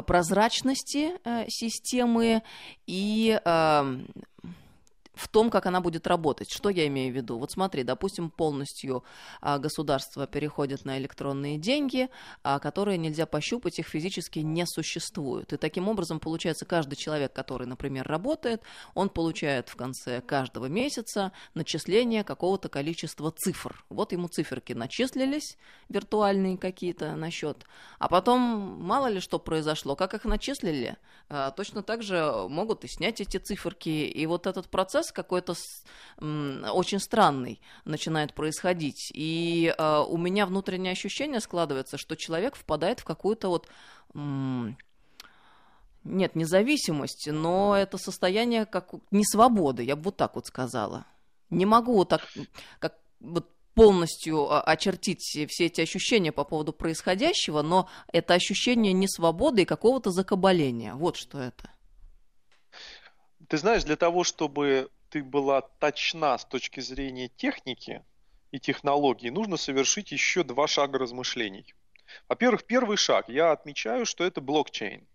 прозрачности 0.00 1.12
э, 1.24 1.44
системы 1.48 2.42
и 2.86 3.38
э, 3.44 4.04
в 5.22 5.28
том, 5.28 5.50
как 5.50 5.66
она 5.66 5.80
будет 5.80 6.08
работать. 6.08 6.50
Что 6.50 6.68
я 6.68 6.86
имею 6.88 7.12
в 7.12 7.16
виду? 7.16 7.38
Вот 7.38 7.52
смотри, 7.52 7.84
допустим, 7.84 8.28
полностью 8.28 9.04
а, 9.40 9.58
государство 9.58 10.26
переходит 10.26 10.84
на 10.84 10.98
электронные 10.98 11.58
деньги, 11.58 12.08
а, 12.42 12.58
которые 12.58 12.98
нельзя 12.98 13.24
пощупать, 13.24 13.78
их 13.78 13.86
физически 13.86 14.40
не 14.40 14.66
существует. 14.66 15.52
И 15.52 15.56
таким 15.56 15.88
образом, 15.88 16.18
получается, 16.18 16.64
каждый 16.64 16.96
человек, 16.96 17.32
который, 17.32 17.68
например, 17.68 18.06
работает, 18.06 18.62
он 18.94 19.10
получает 19.10 19.68
в 19.68 19.76
конце 19.76 20.20
каждого 20.20 20.66
месяца 20.66 21.30
начисление 21.54 22.24
какого-то 22.24 22.68
количества 22.68 23.30
цифр. 23.30 23.84
Вот 23.90 24.10
ему 24.10 24.26
циферки 24.26 24.72
начислились, 24.72 25.56
виртуальные 25.88 26.58
какие-то 26.58 27.14
на 27.14 27.30
счет, 27.30 27.64
а 28.00 28.08
потом 28.08 28.40
мало 28.40 29.06
ли 29.06 29.20
что 29.20 29.38
произошло, 29.38 29.94
как 29.94 30.14
их 30.14 30.24
начислили, 30.24 30.96
а, 31.28 31.52
точно 31.52 31.84
так 31.84 32.02
же 32.02 32.48
могут 32.48 32.84
и 32.84 32.88
снять 32.88 33.20
эти 33.20 33.36
циферки, 33.36 33.88
и 33.88 34.26
вот 34.26 34.48
этот 34.48 34.68
процесс 34.68 35.11
процесс 35.12 35.22
какой-то 35.22 35.54
очень 36.72 36.98
странный 37.00 37.60
начинает 37.84 38.34
происходить. 38.34 39.10
И 39.14 39.74
э, 39.76 40.04
у 40.08 40.16
меня 40.16 40.46
внутреннее 40.46 40.92
ощущение 40.92 41.40
складывается, 41.40 41.98
что 41.98 42.16
человек 42.16 42.56
впадает 42.56 43.00
в 43.00 43.04
какую-то 43.04 43.48
вот... 43.48 43.68
Нет, 46.04 46.34
независимость, 46.34 47.28
но 47.30 47.76
это 47.76 47.96
состояние 47.96 48.66
как 48.66 48.90
несвободы, 49.12 49.84
я 49.84 49.94
бы 49.94 50.02
вот 50.02 50.16
так 50.16 50.34
вот 50.34 50.46
сказала. 50.46 51.06
Не 51.48 51.64
могу 51.64 52.04
так, 52.04 52.22
как 52.80 52.98
вот 53.20 53.48
полностью 53.74 54.50
а, 54.50 54.62
очертить 54.62 55.22
все 55.22 55.66
эти 55.66 55.80
ощущения 55.80 56.32
по 56.32 56.42
поводу 56.42 56.72
происходящего, 56.72 57.62
но 57.62 57.88
это 58.12 58.34
ощущение 58.34 58.92
несвободы 58.92 59.62
и 59.62 59.64
какого-то 59.64 60.10
закабаления. 60.10 60.94
Вот 60.94 61.16
что 61.16 61.38
это. 61.38 61.70
Ты 63.52 63.58
знаешь, 63.58 63.84
для 63.84 63.96
того, 63.96 64.24
чтобы 64.24 64.88
ты 65.12 65.22
была 65.22 65.60
точна 65.60 66.38
с 66.38 66.44
точки 66.46 66.80
зрения 66.80 67.28
техники 67.28 68.02
и 68.50 68.58
технологии, 68.58 69.28
нужно 69.28 69.58
совершить 69.58 70.10
еще 70.10 70.42
два 70.42 70.66
шага 70.66 70.98
размышлений. 70.98 71.74
Во-первых, 72.28 72.64
первый 72.64 72.96
шаг. 72.96 73.28
Я 73.28 73.52
отмечаю, 73.52 74.06
что 74.06 74.24
это 74.24 74.40
блокчейн. 74.40 75.06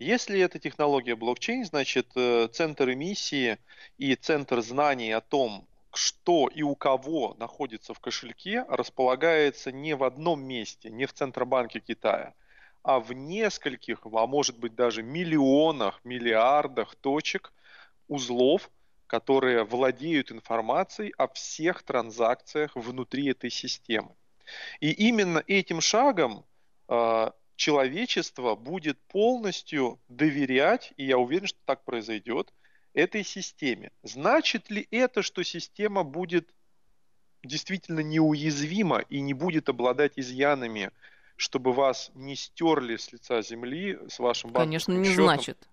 Если 0.00 0.40
это 0.40 0.58
технология 0.58 1.14
блокчейн, 1.14 1.64
значит 1.64 2.08
э, 2.16 2.48
центр 2.48 2.90
эмиссии 2.90 3.58
и 3.98 4.16
центр 4.16 4.62
знаний 4.62 5.12
о 5.12 5.20
том, 5.20 5.68
что 5.94 6.48
и 6.48 6.62
у 6.62 6.74
кого 6.74 7.36
находится 7.38 7.94
в 7.94 8.00
кошельке, 8.00 8.64
располагается 8.68 9.70
не 9.70 9.94
в 9.94 10.02
одном 10.02 10.42
месте, 10.42 10.90
не 10.90 11.06
в 11.06 11.12
Центробанке 11.12 11.78
Китая, 11.78 12.34
а 12.82 12.98
в 12.98 13.12
нескольких, 13.12 14.00
а 14.04 14.26
может 14.26 14.58
быть 14.58 14.74
даже 14.74 15.04
миллионах, 15.04 16.00
миллиардах 16.04 16.96
точек– 16.96 17.52
узлов, 18.08 18.70
которые 19.06 19.64
владеют 19.64 20.32
информацией 20.32 21.12
о 21.16 21.28
всех 21.28 21.82
транзакциях 21.82 22.74
внутри 22.74 23.28
этой 23.28 23.50
системы. 23.50 24.14
И 24.80 24.90
именно 24.90 25.42
этим 25.46 25.80
шагом 25.80 26.44
э, 26.88 27.30
человечество 27.56 28.54
будет 28.54 28.98
полностью 29.08 29.98
доверять, 30.08 30.92
и 30.96 31.04
я 31.04 31.18
уверен, 31.18 31.46
что 31.46 31.58
так 31.64 31.84
произойдет, 31.84 32.52
этой 32.94 33.24
системе. 33.24 33.92
Значит 34.02 34.70
ли 34.70 34.86
это, 34.90 35.22
что 35.22 35.42
система 35.42 36.02
будет 36.02 36.48
действительно 37.44 38.00
неуязвима 38.00 39.00
и 39.00 39.20
не 39.20 39.34
будет 39.34 39.68
обладать 39.68 40.12
изъянами, 40.16 40.90
чтобы 41.36 41.72
вас 41.72 42.10
не 42.14 42.34
стерли 42.34 42.96
с 42.96 43.12
лица 43.12 43.42
земли 43.42 43.98
с 44.08 44.18
вашим 44.18 44.50
банковским 44.50 44.94
Конечно, 44.94 45.08
не 45.08 45.10
счетом? 45.10 45.24
значит. 45.24 45.68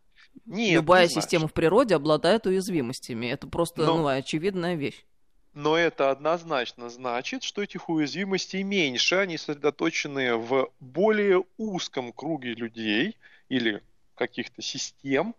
Нет, 0.45 0.73
Любая 0.73 1.07
не 1.07 1.13
система 1.13 1.47
в 1.47 1.53
природе 1.53 1.95
обладает 1.95 2.45
уязвимостями. 2.45 3.27
Это 3.27 3.47
просто 3.47 3.85
Но... 3.85 3.97
ну, 3.97 4.07
очевидная 4.07 4.75
вещь. 4.75 5.05
Но 5.53 5.77
это 5.77 6.09
однозначно 6.09 6.89
значит, 6.89 7.43
что 7.43 7.61
этих 7.61 7.87
уязвимостей 7.87 8.63
меньше, 8.63 9.15
они 9.15 9.37
сосредоточены 9.37 10.35
в 10.35 10.71
более 10.79 11.43
узком 11.57 12.11
круге 12.11 12.55
людей 12.55 13.17
или 13.49 13.83
каких-то 14.15 14.63
систем. 14.63 15.35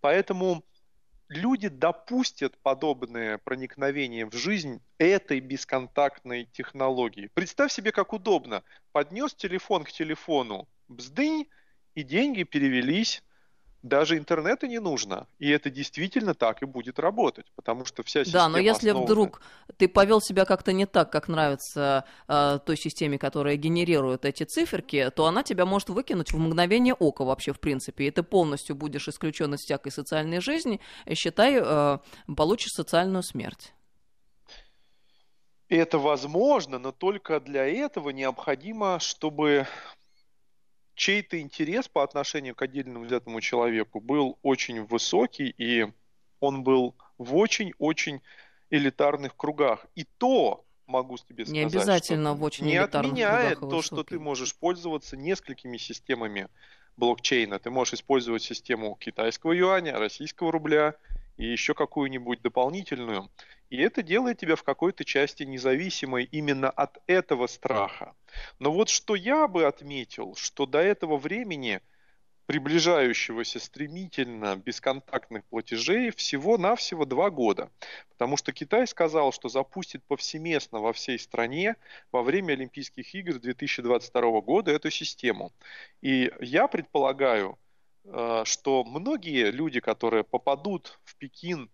Поэтому 0.00 0.64
люди 1.28 1.68
допустят 1.68 2.56
подобное 2.58 3.36
проникновение 3.36 4.24
в 4.24 4.34
жизнь 4.34 4.80
этой 4.96 5.40
бесконтактной 5.40 6.48
технологии. 6.52 7.30
Представь 7.34 7.70
себе, 7.70 7.92
как 7.92 8.14
удобно. 8.14 8.62
Поднес 8.92 9.34
телефон 9.34 9.84
к 9.84 9.92
телефону, 9.92 10.66
бздынь, 10.88 11.46
и 11.94 12.02
деньги 12.02 12.44
перевелись 12.44 13.22
даже 13.82 14.18
интернета 14.18 14.66
не 14.66 14.80
нужно. 14.80 15.26
И 15.38 15.48
это 15.50 15.70
действительно 15.70 16.34
так 16.34 16.62
и 16.62 16.66
будет 16.66 16.98
работать, 16.98 17.46
потому 17.54 17.84
что 17.84 18.02
вся 18.02 18.24
система 18.24 18.44
Да, 18.44 18.48
но 18.48 18.58
если 18.58 18.88
основана... 18.88 19.04
вдруг 19.04 19.42
ты 19.76 19.88
повел 19.88 20.20
себя 20.20 20.44
как-то 20.44 20.72
не 20.72 20.86
так, 20.86 21.12
как 21.12 21.28
нравится 21.28 22.04
э, 22.26 22.58
той 22.64 22.76
системе, 22.76 23.18
которая 23.18 23.56
генерирует 23.56 24.24
эти 24.24 24.42
циферки, 24.44 25.10
то 25.14 25.26
она 25.26 25.42
тебя 25.42 25.64
может 25.64 25.90
выкинуть 25.90 26.32
в 26.32 26.38
мгновение 26.38 26.94
ока 26.94 27.24
вообще, 27.24 27.52
в 27.52 27.60
принципе, 27.60 28.06
и 28.06 28.10
ты 28.10 28.22
полностью 28.22 28.74
будешь 28.74 29.08
исключен 29.08 29.54
из 29.54 29.60
всякой 29.60 29.92
социальной 29.92 30.40
жизни, 30.40 30.80
считай, 31.14 31.60
э, 31.60 31.98
получишь 32.36 32.72
социальную 32.72 33.22
смерть. 33.22 33.72
Это 35.68 35.98
возможно, 35.98 36.78
но 36.78 36.92
только 36.92 37.40
для 37.40 37.66
этого 37.66 38.08
необходимо, 38.08 38.98
чтобы 39.00 39.66
чей-то 40.98 41.40
интерес 41.40 41.88
по 41.88 42.02
отношению 42.02 42.54
к 42.54 42.62
отдельному 42.62 43.04
взятому 43.06 43.40
человеку 43.40 44.00
был 44.00 44.38
очень 44.42 44.84
высокий, 44.84 45.54
и 45.56 45.86
он 46.40 46.64
был 46.64 46.96
в 47.16 47.36
очень-очень 47.36 48.20
элитарных 48.68 49.36
кругах. 49.36 49.86
И 49.94 50.04
то 50.18 50.64
могу 50.86 51.16
тебе 51.16 51.44
сказать, 51.44 51.54
не 51.54 51.64
обязательно 51.64 52.34
в 52.34 52.42
очень 52.42 52.66
не 52.66 52.76
отменяет 52.76 53.60
то, 53.60 53.80
что 53.80 54.02
ты 54.02 54.18
можешь 54.18 54.54
пользоваться 54.56 55.16
несколькими 55.16 55.76
системами 55.76 56.48
блокчейна. 56.96 57.60
Ты 57.60 57.70
можешь 57.70 57.94
использовать 57.94 58.42
систему 58.42 58.96
китайского 58.96 59.52
юаня, 59.52 59.98
российского 59.98 60.50
рубля 60.50 60.94
и 61.36 61.46
еще 61.46 61.74
какую-нибудь 61.74 62.42
дополнительную. 62.42 63.30
И 63.70 63.76
это 63.76 64.02
делает 64.02 64.38
тебя 64.38 64.56
в 64.56 64.64
какой-то 64.64 65.04
части 65.04 65.44
независимой 65.44 66.24
именно 66.24 66.70
от 66.70 66.98
этого 67.06 67.46
страха. 67.46 68.14
Но 68.58 68.72
вот 68.72 68.88
что 68.88 69.14
я 69.14 69.48
бы 69.48 69.66
отметил, 69.66 70.34
что 70.36 70.66
до 70.66 70.78
этого 70.78 71.16
времени 71.16 71.80
приближающегося 72.48 73.60
стремительно 73.60 74.56
бесконтактных 74.56 75.44
платежей 75.44 76.10
всего-навсего 76.10 77.04
два 77.04 77.28
года. 77.28 77.70
Потому 78.08 78.38
что 78.38 78.52
Китай 78.52 78.86
сказал, 78.86 79.32
что 79.32 79.50
запустит 79.50 80.02
повсеместно 80.04 80.80
во 80.80 80.94
всей 80.94 81.18
стране 81.18 81.76
во 82.10 82.22
время 82.22 82.54
Олимпийских 82.54 83.14
игр 83.14 83.38
2022 83.38 84.40
года 84.40 84.70
эту 84.70 84.90
систему. 84.90 85.52
И 86.00 86.32
я 86.40 86.68
предполагаю, 86.68 87.58
э, 88.04 88.44
что 88.46 88.82
многие 88.82 89.50
люди, 89.50 89.80
которые 89.80 90.24
попадут 90.24 90.98
в 91.04 91.16
Пекин 91.16 91.70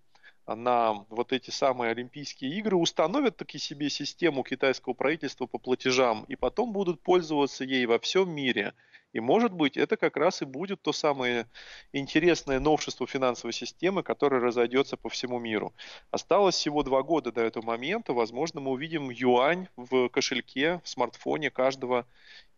на 0.47 1.05
вот 1.09 1.33
эти 1.33 1.51
самые 1.51 1.93
Олимпийские 1.93 2.59
игры, 2.59 2.77
установят 2.77 3.37
таки 3.37 3.59
себе 3.59 3.89
систему 3.89 4.43
китайского 4.43 4.93
правительства 4.93 5.47
по 5.47 5.59
платежам 5.59 6.25
и 6.29 6.37
потом 6.37 6.73
будут 6.73 7.01
пользоваться 7.01 7.65
ей 7.65 7.87
во 7.87 7.99
всем 7.99 8.31
мире– 8.31 8.75
и 9.15 9.21
может 9.21 9.53
быть, 9.53 9.77
это 9.77 9.97
как 9.97 10.17
раз 10.17 10.43
и 10.43 10.45
будет 10.45 10.83
то 10.83 10.93
самое 10.93 11.47
интересное 11.93 12.59
новшество 12.59 13.07
финансовой 13.07 13.53
системы, 13.53 14.03
которое 14.03 14.41
разойдется 14.41 14.97
по 14.97 15.09
всему 15.09 15.39
миру. 15.39 15.73
Осталось 16.11 16.57
всего 16.57 16.83
два 16.83 17.05
года 17.05 17.31
до 17.31 17.41
этого 17.41 17.65
момента. 17.65 18.13
Возможно, 18.13 18.61
мы 18.61 18.73
увидим 18.73 19.11
юань 19.11 19.69
в 19.77 20.09
кошельке, 20.09 20.81
в 20.83 20.89
смартфоне 20.89 21.51
каждого 21.51 22.07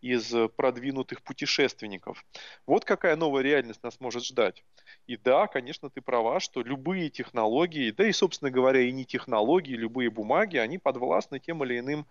из 0.01 0.33
продвинутых 0.55 1.21
путешественников. 1.21 2.25
Вот 2.65 2.85
какая 2.85 3.15
новая 3.15 3.43
реальность 3.43 3.83
нас 3.83 3.99
может 3.99 4.25
ждать. 4.25 4.63
И 5.05 5.15
да, 5.15 5.47
конечно, 5.47 5.89
ты 5.89 6.01
права, 6.01 6.39
что 6.39 6.63
любые 6.63 7.09
технологии, 7.09 7.91
да 7.91 8.07
и, 8.07 8.11
собственно 8.11 8.49
говоря, 8.49 8.81
и 8.81 8.91
не 8.91 9.05
технологии, 9.05 9.73
любые 9.73 10.09
бумаги, 10.09 10.57
они 10.57 10.79
подвластны 10.79 11.39
тем 11.39 11.63
или 11.63 11.79
иным 11.79 12.07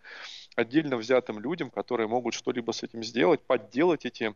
отдельно 0.54 0.96
взятым 0.96 1.40
людям, 1.40 1.70
которые 1.70 2.06
могут 2.06 2.34
что-либо 2.34 2.72
с 2.72 2.82
этим 2.82 3.02
сделать, 3.02 3.42
подделать 3.42 4.04
эти 4.04 4.35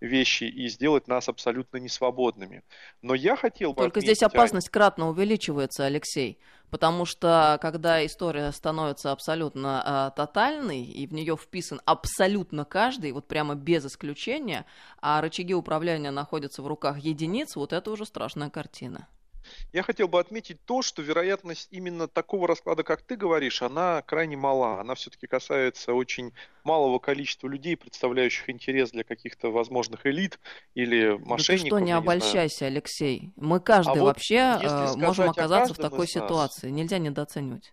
вещи 0.00 0.44
и 0.44 0.68
сделать 0.68 1.08
нас 1.08 1.28
абсолютно 1.28 1.76
несвободными. 1.76 2.62
Но 3.02 3.14
я 3.14 3.36
хотел 3.36 3.72
бы... 3.72 3.82
Только 3.82 4.00
отметить... 4.00 4.18
здесь 4.18 4.22
опасность 4.22 4.70
кратно 4.70 5.08
увеличивается, 5.08 5.84
Алексей, 5.84 6.38
потому 6.70 7.04
что 7.04 7.58
когда 7.60 8.04
история 8.04 8.50
становится 8.52 9.12
абсолютно 9.12 10.10
э, 10.12 10.16
тотальной, 10.16 10.82
и 10.82 11.06
в 11.06 11.12
нее 11.12 11.36
вписан 11.36 11.80
абсолютно 11.84 12.64
каждый, 12.64 13.12
вот 13.12 13.28
прямо 13.28 13.54
без 13.54 13.84
исключения, 13.84 14.64
а 15.00 15.20
рычаги 15.20 15.54
управления 15.54 16.10
находятся 16.10 16.62
в 16.62 16.66
руках 16.66 16.98
единиц, 16.98 17.56
вот 17.56 17.72
это 17.72 17.90
уже 17.90 18.06
страшная 18.06 18.50
картина. 18.50 19.06
Я 19.72 19.82
хотел 19.82 20.08
бы 20.08 20.18
отметить 20.20 20.58
то, 20.64 20.82
что 20.82 21.02
вероятность 21.02 21.68
именно 21.70 22.08
такого 22.08 22.48
расклада, 22.48 22.82
как 22.82 23.02
ты 23.02 23.16
говоришь, 23.16 23.62
она 23.62 24.02
крайне 24.02 24.36
мала. 24.36 24.80
Она 24.80 24.94
все-таки 24.94 25.26
касается 25.26 25.94
очень 25.94 26.32
малого 26.64 26.98
количества 26.98 27.48
людей, 27.48 27.76
представляющих 27.76 28.48
интерес 28.50 28.90
для 28.90 29.04
каких-то 29.04 29.50
возможных 29.50 30.06
элит 30.06 30.38
или 30.74 31.18
мошенников. 31.24 31.38
Да 31.48 31.52
ты 31.52 31.66
что, 31.66 31.78
не 31.78 31.92
обольщайся, 31.92 32.64
не 32.64 32.70
Алексей. 32.70 33.30
Мы 33.36 33.60
каждый 33.60 34.00
а 34.00 34.04
вообще 34.04 34.58
вот, 34.62 34.64
э, 34.64 34.96
можем 34.96 35.30
оказаться 35.30 35.74
в 35.74 35.78
такой 35.78 36.06
ситуации. 36.06 36.70
Нельзя 36.70 36.98
недооценивать. 36.98 37.72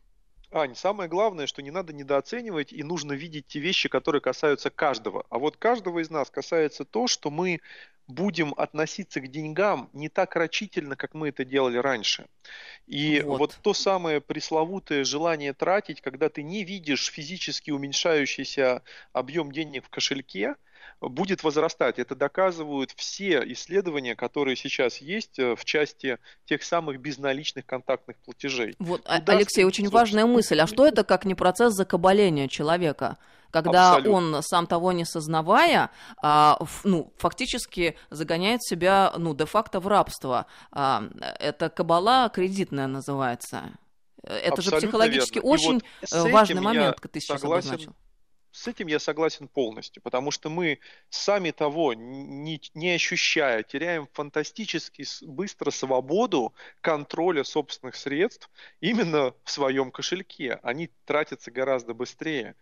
Ань, 0.52 0.76
самое 0.76 1.10
главное, 1.10 1.46
что 1.46 1.62
не 1.62 1.72
надо 1.72 1.92
недооценивать 1.94 2.72
и 2.72 2.82
нужно 2.82 3.14
видеть 3.14 3.48
те 3.48 3.60
вещи, 3.60 3.90
которые 3.90 4.22
касаются 4.22 4.70
каждого. 4.70 5.26
А 5.30 5.40
вот 5.40 5.58
каждого 5.58 6.00
из 6.00 6.10
нас 6.10 6.30
касается 6.30 6.86
то, 6.86 7.08
что 7.08 7.30
мы 7.30 7.60
будем 8.08 8.54
относиться 8.56 9.20
к 9.20 9.28
деньгам 9.28 9.90
не 9.92 10.08
так 10.08 10.36
рачительно, 10.38 10.96
как 10.96 11.14
мы 11.14 11.30
это 11.30 11.44
делали 11.44 11.78
раньше. 11.78 12.28
И 12.86 13.22
вот. 13.22 13.40
вот 13.40 13.60
то 13.62 13.74
самое 13.74 14.22
пресловутое 14.22 15.04
желание 15.04 15.54
тратить, 15.54 16.00
когда 16.00 16.30
ты 16.30 16.44
не 16.44 16.64
видишь 16.64 17.12
физически 17.12 17.72
уменьшающийся 17.72 18.82
объем 19.12 19.52
денег 19.52 19.86
в 19.86 19.90
кошельке, 19.90 20.56
будет 21.02 21.44
возрастать. 21.44 22.00
Это 22.00 22.16
доказывают 22.16 22.92
все 22.96 23.42
исследования, 23.54 24.16
которые 24.16 24.56
сейчас 24.56 24.98
есть 24.98 25.40
э, 25.40 25.56
в 25.56 25.64
части 25.66 26.18
тех 26.46 26.64
самых 26.64 27.00
безналичных 27.00 27.66
контактных 27.66 28.18
платежей. 28.18 28.76
Вот, 28.80 29.02
Куда 29.04 29.34
Алексей, 29.34 29.64
очень 29.64 29.90
важная 29.90 30.26
мысль. 30.26 30.60
А 30.60 30.68
что 30.68 30.86
это 30.86 31.04
как 31.04 31.26
не 31.26 31.36
процесс 31.36 31.74
закабаления 31.74 32.48
человека? 32.48 33.18
когда 33.50 33.96
Абсолютно. 33.96 34.38
он, 34.38 34.44
сам 34.44 34.68
того 34.68 34.92
не 34.92 35.06
сознавая, 35.06 35.90
а, 36.22 36.60
ну, 36.84 37.14
фактически 37.18 37.98
загоняет 38.10 38.62
себя, 38.62 39.14
ну, 39.18 39.34
де-факто 39.34 39.80
в 39.80 39.88
рабство. 39.88 40.48
А, 40.72 41.06
это 41.40 41.70
кабала 41.70 42.30
кредитная 42.30 42.88
называется. 42.88 43.72
Это 44.22 44.56
Абсолютно 44.56 44.80
же 44.80 44.88
психологически 44.88 45.36
верно. 45.36 45.50
очень 45.50 45.82
вот 46.12 46.32
важный 46.32 46.62
момент, 46.62 46.98
ты 47.10 47.20
сейчас 47.22 47.40
согласен, 47.40 47.70
обозначил. 47.70 47.96
С 48.58 48.68
этим 48.68 48.88
я 48.88 48.98
согласен 48.98 49.48
полностью, 49.48 50.02
потому 50.02 50.32
что 50.32 50.50
мы 50.50 50.80
сами 51.10 51.52
того 51.52 51.94
не, 51.94 52.60
не 52.74 52.90
ощущая, 52.90 53.62
теряем 53.62 54.08
фантастически 54.14 55.06
быстро 55.26 55.70
свободу 55.70 56.56
контроля 56.82 57.44
собственных 57.44 57.96
средств 57.96 58.50
именно 58.82 59.36
в 59.44 59.52
своем 59.52 59.92
кошельке. 59.92 60.60
Они 60.64 60.90
тратятся 61.06 61.52
гораздо 61.52 61.94
быстрее. 61.94 62.56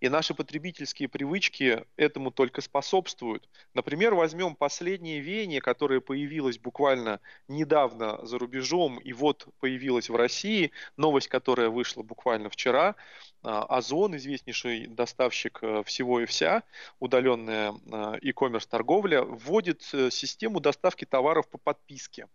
И 0.00 0.08
наши 0.08 0.32
потребительские 0.32 1.10
привычки 1.10 1.84
этому 1.96 2.30
только 2.30 2.62
способствуют. 2.62 3.46
Например, 3.74 4.14
возьмем 4.14 4.56
последнее 4.56 5.20
веяние, 5.20 5.60
которое 5.60 6.00
появилось 6.00 6.58
буквально 6.58 7.20
недавно 7.46 8.24
за 8.24 8.38
рубежом 8.38 8.98
и 8.98 9.12
вот 9.12 9.46
появилось 9.60 10.08
в 10.08 10.16
России, 10.16 10.70
новость, 10.96 11.28
которая 11.28 11.68
вышла 11.68 12.02
буквально 12.02 12.48
вчера. 12.48 12.96
А, 13.42 13.64
Озон, 13.64 14.16
известнейший 14.16 14.86
доставщик 14.86 15.41
поставщик 15.42 15.58
э, 15.62 15.82
всего 15.84 16.20
и 16.20 16.26
вся, 16.26 16.62
удаленная 17.00 17.72
э, 17.72 18.18
e-commerce 18.22 18.68
торговля, 18.68 19.22
вводит 19.22 19.82
э, 19.92 20.10
систему 20.10 20.60
доставки 20.60 21.04
товаров 21.04 21.48
по 21.48 21.58
подписке. 21.58 22.26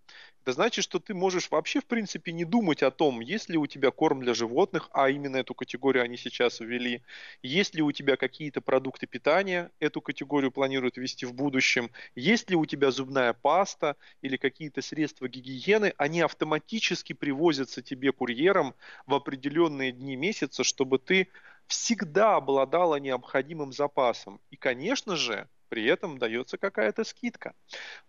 Это 0.43 0.53
значит, 0.53 0.83
что 0.83 0.99
ты 0.99 1.13
можешь 1.13 1.51
вообще, 1.51 1.81
в 1.81 1.85
принципе, 1.85 2.31
не 2.31 2.45
думать 2.45 2.83
о 2.83 2.91
том, 2.91 3.19
есть 3.19 3.49
ли 3.49 3.57
у 3.57 3.67
тебя 3.67 3.91
корм 3.91 4.21
для 4.21 4.33
животных, 4.33 4.89
а 4.93 5.09
именно 5.09 5.37
эту 5.37 5.53
категорию 5.53 6.03
они 6.03 6.17
сейчас 6.17 6.59
ввели, 6.59 7.01
есть 7.43 7.75
ли 7.75 7.81
у 7.81 7.91
тебя 7.91 8.15
какие-то 8.15 8.61
продукты 8.61 9.07
питания, 9.07 9.71
эту 9.79 10.01
категорию 10.01 10.51
планируют 10.51 10.97
ввести 10.97 11.25
в 11.25 11.33
будущем, 11.33 11.89
есть 12.15 12.49
ли 12.49 12.55
у 12.55 12.65
тебя 12.65 12.91
зубная 12.91 13.33
паста 13.33 13.95
или 14.21 14.37
какие-то 14.37 14.81
средства 14.81 15.27
гигиены, 15.27 15.93
они 15.97 16.21
автоматически 16.21 17.13
привозятся 17.13 17.81
тебе 17.81 18.11
курьером 18.11 18.73
в 19.05 19.13
определенные 19.13 19.91
дни 19.91 20.15
месяца, 20.15 20.63
чтобы 20.63 20.97
ты 20.97 21.27
всегда 21.67 22.35
обладала 22.35 22.95
необходимым 22.95 23.73
запасом. 23.73 24.39
И, 24.49 24.55
конечно 24.55 25.15
же, 25.15 25.47
при 25.69 25.85
этом 25.85 26.17
дается 26.17 26.57
какая-то 26.57 27.03
скидка. 27.03 27.53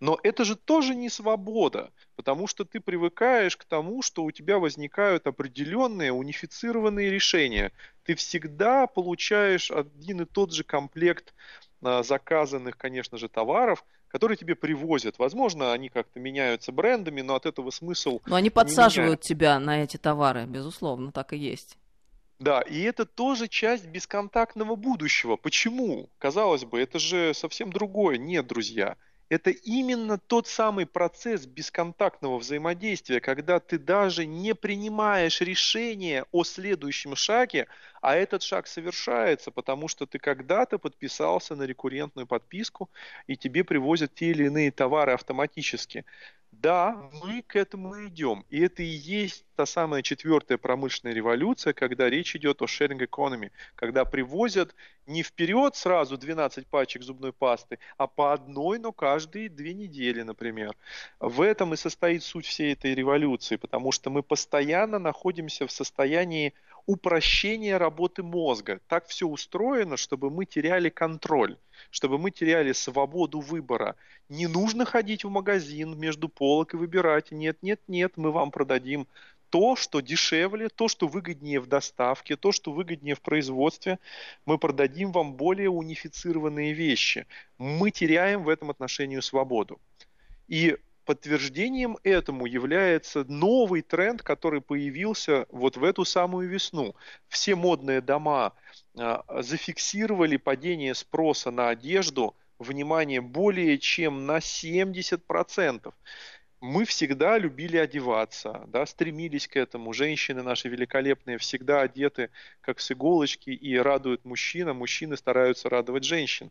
Но 0.00 0.18
это 0.22 0.44
же 0.44 0.56
тоже 0.56 0.94
не 0.94 1.08
свобода, 1.08 1.90
потому 2.16 2.46
что 2.46 2.64
ты 2.64 2.80
привыкаешь 2.80 3.56
к 3.56 3.64
тому, 3.64 4.02
что 4.02 4.24
у 4.24 4.30
тебя 4.30 4.58
возникают 4.58 5.26
определенные 5.26 6.12
унифицированные 6.12 7.10
решения. 7.10 7.72
Ты 8.04 8.14
всегда 8.14 8.86
получаешь 8.86 9.70
один 9.70 10.22
и 10.22 10.24
тот 10.24 10.52
же 10.52 10.64
комплект 10.64 11.34
а, 11.82 12.02
заказанных, 12.02 12.76
конечно 12.76 13.18
же, 13.18 13.28
товаров, 13.28 13.84
которые 14.08 14.36
тебе 14.36 14.54
привозят. 14.54 15.18
Возможно, 15.18 15.72
они 15.72 15.88
как-то 15.88 16.18
меняются 16.18 16.72
брендами, 16.72 17.20
но 17.20 17.34
от 17.34 17.46
этого 17.46 17.70
смысл... 17.70 18.20
Но 18.26 18.36
они 18.36 18.50
подсаживают 18.50 19.20
тебя 19.20 19.58
на 19.58 19.82
эти 19.82 19.96
товары, 19.96 20.46
безусловно, 20.46 21.12
так 21.12 21.32
и 21.32 21.36
есть. 21.36 21.76
Да, 22.38 22.60
и 22.60 22.82
это 22.82 23.04
тоже 23.04 23.48
часть 23.48 23.86
бесконтактного 23.86 24.76
будущего. 24.76 25.36
Почему? 25.36 26.08
Казалось 26.18 26.64
бы, 26.64 26.80
это 26.80 26.98
же 26.98 27.34
совсем 27.34 27.72
другое. 27.72 28.16
Нет, 28.16 28.46
друзья. 28.46 28.96
Это 29.28 29.50
именно 29.50 30.18
тот 30.18 30.46
самый 30.46 30.86
процесс 30.86 31.46
бесконтактного 31.46 32.38
взаимодействия, 32.38 33.20
когда 33.20 33.60
ты 33.60 33.78
даже 33.78 34.24
не 34.24 34.54
принимаешь 34.54 35.40
решение 35.42 36.24
о 36.32 36.44
следующем 36.44 37.14
шаге, 37.14 37.66
а 38.00 38.16
этот 38.16 38.42
шаг 38.42 38.66
совершается, 38.66 39.50
потому 39.50 39.88
что 39.88 40.06
ты 40.06 40.18
когда-то 40.18 40.78
подписался 40.78 41.54
на 41.56 41.64
рекуррентную 41.64 42.26
подписку, 42.26 42.88
и 43.26 43.36
тебе 43.36 43.64
привозят 43.64 44.14
те 44.14 44.30
или 44.30 44.44
иные 44.46 44.70
товары 44.70 45.12
автоматически. 45.12 46.04
Да, 46.50 47.10
мы 47.22 47.42
к 47.42 47.56
этому 47.56 48.06
идем. 48.06 48.44
И 48.48 48.60
это 48.60 48.82
и 48.82 48.86
есть 48.86 49.44
та 49.54 49.66
самая 49.66 50.02
четвертая 50.02 50.58
промышленная 50.58 51.14
революция, 51.14 51.72
когда 51.72 52.08
речь 52.08 52.34
идет 52.34 52.62
о 52.62 52.64
sharing 52.64 53.06
economy, 53.06 53.50
когда 53.74 54.04
привозят 54.04 54.74
не 55.06 55.22
вперед 55.22 55.76
сразу 55.76 56.16
12 56.16 56.66
пачек 56.66 57.02
зубной 57.02 57.32
пасты, 57.32 57.78
а 57.96 58.06
по 58.06 58.32
одной, 58.32 58.78
но 58.78 58.92
каждые 58.92 59.48
две 59.50 59.74
недели, 59.74 60.22
например. 60.22 60.74
В 61.20 61.42
этом 61.42 61.74
и 61.74 61.76
состоит 61.76 62.22
суть 62.22 62.46
всей 62.46 62.72
этой 62.72 62.94
революции, 62.94 63.56
потому 63.56 63.92
что 63.92 64.10
мы 64.10 64.22
постоянно 64.22 64.98
находимся 64.98 65.66
в 65.66 65.70
состоянии 65.70 66.54
упрощения 66.88 67.78
работы 67.78 68.22
мозга. 68.22 68.80
Так 68.88 69.06
все 69.06 69.28
устроено, 69.28 69.96
чтобы 69.96 70.30
мы 70.30 70.44
теряли 70.44 70.88
контроль 70.88 71.56
чтобы 71.90 72.18
мы 72.18 72.30
теряли 72.30 72.72
свободу 72.72 73.40
выбора. 73.40 73.96
Не 74.28 74.46
нужно 74.46 74.84
ходить 74.84 75.24
в 75.24 75.30
магазин 75.30 75.98
между 75.98 76.28
полок 76.28 76.74
и 76.74 76.76
выбирать. 76.76 77.30
Нет, 77.30 77.58
нет, 77.62 77.80
нет, 77.88 78.12
мы 78.16 78.30
вам 78.30 78.50
продадим 78.50 79.06
то, 79.50 79.76
что 79.76 80.00
дешевле, 80.00 80.68
то, 80.68 80.88
что 80.88 81.08
выгоднее 81.08 81.60
в 81.60 81.66
доставке, 81.66 82.36
то, 82.36 82.52
что 82.52 82.72
выгоднее 82.72 83.14
в 83.14 83.22
производстве, 83.22 83.98
мы 84.44 84.58
продадим 84.58 85.12
вам 85.12 85.34
более 85.34 85.70
унифицированные 85.70 86.74
вещи. 86.74 87.26
Мы 87.56 87.90
теряем 87.90 88.44
в 88.44 88.48
этом 88.48 88.70
отношении 88.70 89.20
свободу. 89.20 89.80
И 90.48 90.76
подтверждением 91.08 91.96
этому 92.04 92.44
является 92.44 93.24
новый 93.24 93.80
тренд, 93.80 94.22
который 94.22 94.60
появился 94.60 95.46
вот 95.48 95.78
в 95.78 95.84
эту 95.84 96.04
самую 96.04 96.50
весну. 96.50 96.94
Все 97.28 97.54
модные 97.54 98.02
дома 98.02 98.52
а, 98.94 99.24
зафиксировали 99.42 100.36
падение 100.36 100.94
спроса 100.94 101.50
на 101.50 101.70
одежду, 101.70 102.36
внимание, 102.58 103.22
более 103.22 103.78
чем 103.78 104.26
на 104.26 104.36
70%. 104.36 105.94
Мы 106.60 106.84
всегда 106.84 107.38
любили 107.38 107.78
одеваться, 107.78 108.64
да, 108.66 108.84
стремились 108.84 109.48
к 109.48 109.56
этому. 109.56 109.94
Женщины 109.94 110.42
наши 110.42 110.68
великолепные 110.68 111.38
всегда 111.38 111.80
одеты 111.80 112.28
как 112.60 112.80
с 112.80 112.92
иголочки 112.92 113.48
и 113.48 113.78
радуют 113.78 114.26
мужчин, 114.26 114.68
а 114.68 114.74
мужчины 114.74 115.16
стараются 115.16 115.70
радовать 115.70 116.04
женщин. 116.04 116.50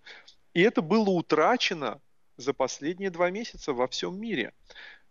И 0.56 0.62
это 0.62 0.82
было 0.82 1.12
утрачено 1.12 2.02
за 2.38 2.54
последние 2.54 3.10
два 3.10 3.30
месяца 3.30 3.74
во 3.74 3.88
всем 3.88 4.20
мире. 4.20 4.54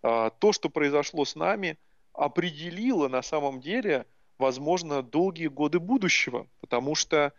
А, 0.03 0.31
то, 0.31 0.53
что 0.53 0.69
произошло 0.69 1.25
с 1.25 1.35
нами, 1.35 1.79
определило 2.13 3.09
на 3.09 3.23
самом 3.23 3.61
деле, 3.61 4.07
возможно, 4.39 5.03
долгие 5.03 5.49
годы 5.49 5.79
будущего, 5.81 6.47
потому 6.61 6.95
что 6.95 7.33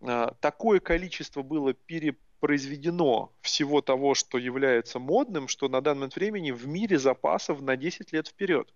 а, 0.00 0.34
такое 0.40 0.80
количество 0.80 1.42
было 1.42 1.74
перепроизведено 1.74 3.32
всего 3.40 3.80
того, 3.82 4.14
что 4.14 4.38
является 4.38 4.98
модным, 4.98 5.48
что 5.48 5.68
на 5.68 5.80
данный 5.80 6.00
момент 6.00 6.16
времени 6.16 6.50
в 6.50 6.66
мире 6.66 6.98
запасов 6.98 7.60
на 7.60 7.76
10 7.76 8.12
лет 8.12 8.28
вперед. 8.28 8.72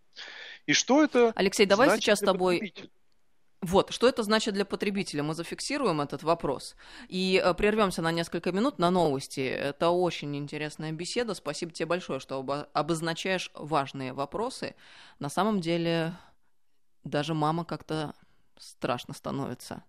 И 0.66 0.72
что 0.72 1.04
это? 1.04 1.32
Алексей, 1.36 1.66
давай 1.66 1.90
сейчас 1.98 2.18
с 2.18 2.22
тобой 2.22 2.74
вот, 3.62 3.90
что 3.92 4.06
это 4.06 4.22
значит 4.22 4.54
для 4.54 4.64
потребителя? 4.64 5.22
Мы 5.22 5.34
зафиксируем 5.34 6.00
этот 6.00 6.22
вопрос 6.22 6.76
и 7.08 7.40
э, 7.42 7.54
прервемся 7.54 8.02
на 8.02 8.12
несколько 8.12 8.52
минут 8.52 8.78
на 8.78 8.90
новости. 8.90 9.40
Это 9.40 9.90
очень 9.90 10.36
интересная 10.36 10.92
беседа. 10.92 11.34
Спасибо 11.34 11.72
тебе 11.72 11.86
большое, 11.86 12.20
что 12.20 12.44
обозначаешь 12.74 13.50
важные 13.54 14.12
вопросы. 14.12 14.74
На 15.18 15.30
самом 15.30 15.60
деле, 15.60 16.12
даже 17.04 17.34
мама 17.34 17.64
как-то 17.64 18.14
страшно 18.58 19.14
становится. 19.14 19.84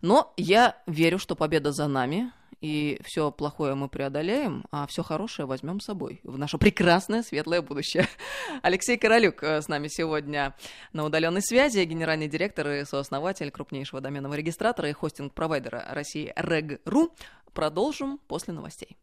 Но 0.00 0.32
я 0.36 0.82
верю, 0.86 1.18
что 1.18 1.36
победа 1.36 1.70
за 1.70 1.88
нами, 1.88 2.32
и 2.62 3.00
все 3.04 3.32
плохое 3.32 3.74
мы 3.74 3.88
преодолеем, 3.88 4.64
а 4.70 4.86
все 4.86 5.02
хорошее 5.02 5.46
возьмем 5.46 5.80
с 5.80 5.84
собой 5.84 6.20
в 6.22 6.38
наше 6.38 6.58
прекрасное 6.58 7.24
светлое 7.24 7.60
будущее. 7.60 8.06
Алексей 8.62 8.96
Королюк 8.96 9.42
э, 9.42 9.60
с 9.60 9.68
нами 9.68 9.88
сегодня 9.88 10.54
на 10.92 11.04
удаленной 11.04 11.42
связи, 11.42 11.84
генеральный 11.84 12.28
директор 12.28 12.70
и 12.70 12.84
сооснователь 12.84 13.50
крупнейшего 13.50 14.00
доменного 14.00 14.34
регистратора 14.34 14.88
и 14.88 14.92
хостинг-провайдера 14.92 15.86
России 15.90 16.32
Reg.ru. 16.36 17.10
Продолжим 17.52 18.18
после 18.28 18.54
новостей. 18.54 18.96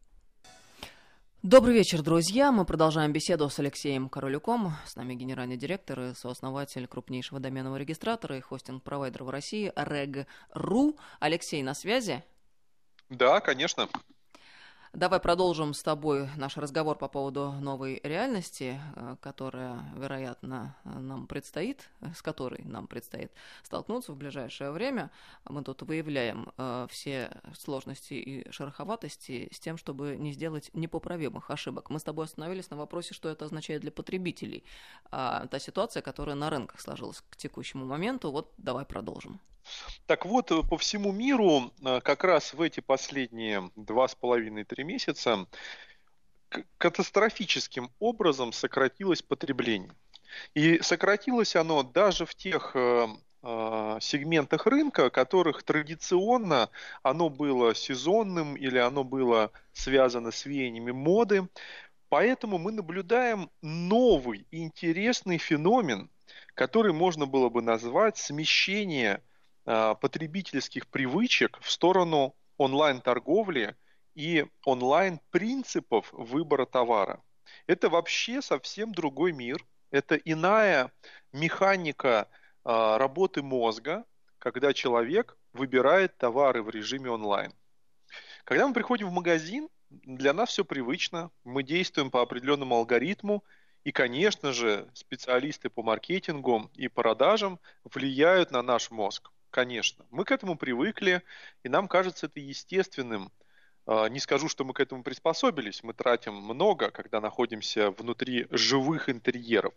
Добрый 1.42 1.74
вечер, 1.74 2.02
друзья. 2.02 2.52
Мы 2.52 2.64
продолжаем 2.64 3.12
беседу 3.12 3.48
с 3.50 3.58
Алексеем 3.58 4.08
Королюком. 4.08 4.72
С 4.86 4.96
нами 4.96 5.14
генеральный 5.14 5.58
директор 5.58 6.00
и 6.00 6.14
сооснователь 6.14 6.86
крупнейшего 6.86 7.40
доменного 7.40 7.76
регистратора 7.76 8.38
и 8.38 8.40
хостинг-провайдера 8.40 9.24
в 9.24 9.30
России 9.30 9.70
Reg.ru. 9.76 10.98
Алексей, 11.18 11.62
на 11.62 11.74
связи? 11.74 12.24
Да, 13.10 13.40
конечно. 13.40 13.88
Давай 14.92 15.20
продолжим 15.20 15.72
с 15.72 15.84
тобой 15.84 16.28
наш 16.36 16.56
разговор 16.56 16.96
по 16.96 17.06
поводу 17.06 17.52
новой 17.52 18.00
реальности, 18.02 18.80
э, 18.96 19.16
которая, 19.20 19.84
вероятно, 19.96 20.76
нам 20.82 21.28
предстоит, 21.28 21.88
с 22.00 22.22
которой 22.22 22.64
нам 22.64 22.88
предстоит 22.88 23.30
столкнуться 23.62 24.12
в 24.12 24.16
ближайшее 24.16 24.72
время. 24.72 25.12
Мы 25.44 25.62
тут 25.62 25.82
выявляем 25.82 26.52
э, 26.56 26.88
все 26.90 27.30
сложности 27.56 28.14
и 28.14 28.50
шероховатости 28.50 29.48
с 29.52 29.60
тем, 29.60 29.76
чтобы 29.76 30.16
не 30.16 30.32
сделать 30.32 30.70
непоправимых 30.72 31.50
ошибок. 31.52 31.88
Мы 31.88 32.00
с 32.00 32.04
тобой 32.04 32.24
остановились 32.24 32.70
на 32.70 32.76
вопросе, 32.76 33.14
что 33.14 33.28
это 33.28 33.44
означает 33.44 33.82
для 33.82 33.92
потребителей. 33.92 34.64
А 35.12 35.46
та 35.46 35.60
ситуация, 35.60 36.02
которая 36.02 36.34
на 36.34 36.50
рынках 36.50 36.80
сложилась 36.80 37.22
к 37.30 37.36
текущему 37.36 37.86
моменту, 37.86 38.32
вот 38.32 38.52
давай 38.56 38.84
продолжим. 38.84 39.40
Так 40.06 40.26
вот, 40.26 40.50
э, 40.50 40.62
по 40.62 40.76
всему 40.76 41.12
миру 41.12 41.72
э, 41.82 42.00
как 42.02 42.24
раз 42.24 42.54
в 42.54 42.62
эти 42.62 42.80
последние 42.80 43.70
два 43.76 44.08
с 44.08 44.14
половиной-три 44.14 44.84
месяца 44.84 45.46
катастрофическим 46.78 47.90
образом 48.00 48.52
сократилось 48.52 49.22
потребление. 49.22 49.94
И 50.54 50.80
сократилось 50.80 51.56
оно 51.56 51.82
даже 51.82 52.26
в 52.26 52.34
тех 52.34 52.72
э, 52.74 53.06
сегментах 53.42 54.66
рынка, 54.66 55.10
которых 55.10 55.62
традиционно 55.62 56.68
оно 57.02 57.30
было 57.30 57.74
сезонным 57.74 58.56
или 58.56 58.78
оно 58.78 59.04
было 59.04 59.50
связано 59.72 60.30
с 60.30 60.44
веяниями 60.44 60.90
моды. 60.90 61.48
Поэтому 62.08 62.58
мы 62.58 62.72
наблюдаем 62.72 63.50
новый 63.62 64.46
интересный 64.50 65.38
феномен, 65.38 66.10
который 66.54 66.92
можно 66.92 67.26
было 67.26 67.48
бы 67.48 67.62
назвать 67.62 68.18
смещение 68.18 69.22
потребительских 69.64 70.88
привычек 70.88 71.58
в 71.60 71.70
сторону 71.70 72.34
онлайн-торговли 72.56 73.76
и 74.14 74.46
онлайн-принципов 74.64 76.12
выбора 76.12 76.66
товара. 76.66 77.22
Это 77.66 77.88
вообще 77.88 78.42
совсем 78.42 78.92
другой 78.92 79.32
мир, 79.32 79.64
это 79.90 80.16
иная 80.16 80.92
механика 81.32 82.28
э, 82.64 82.96
работы 82.96 83.42
мозга, 83.42 84.04
когда 84.38 84.72
человек 84.72 85.36
выбирает 85.52 86.16
товары 86.16 86.62
в 86.62 86.70
режиме 86.70 87.10
онлайн. 87.10 87.52
Когда 88.44 88.66
мы 88.66 88.74
приходим 88.74 89.08
в 89.08 89.12
магазин, 89.12 89.68
для 89.90 90.32
нас 90.32 90.50
все 90.50 90.64
привычно, 90.64 91.30
мы 91.44 91.62
действуем 91.62 92.10
по 92.10 92.22
определенному 92.22 92.76
алгоритму, 92.76 93.44
и, 93.82 93.92
конечно 93.92 94.52
же, 94.52 94.90
специалисты 94.92 95.70
по 95.70 95.82
маркетингу 95.82 96.70
и 96.74 96.88
продажам 96.88 97.58
влияют 97.84 98.50
на 98.50 98.62
наш 98.62 98.90
мозг. 98.90 99.30
Конечно. 99.50 100.06
Мы 100.10 100.24
к 100.24 100.30
этому 100.30 100.56
привыкли, 100.56 101.22
и 101.64 101.68
нам 101.68 101.88
кажется 101.88 102.26
это 102.26 102.40
естественным. 102.40 103.32
А, 103.86 104.08
не 104.08 104.20
скажу, 104.20 104.48
что 104.48 104.64
мы 104.64 104.72
к 104.72 104.80
этому 104.80 105.02
приспособились. 105.02 105.82
Мы 105.82 105.92
тратим 105.92 106.34
много, 106.34 106.90
когда 106.90 107.20
находимся 107.20 107.90
внутри 107.90 108.46
живых 108.50 109.08
интерьеров. 109.08 109.74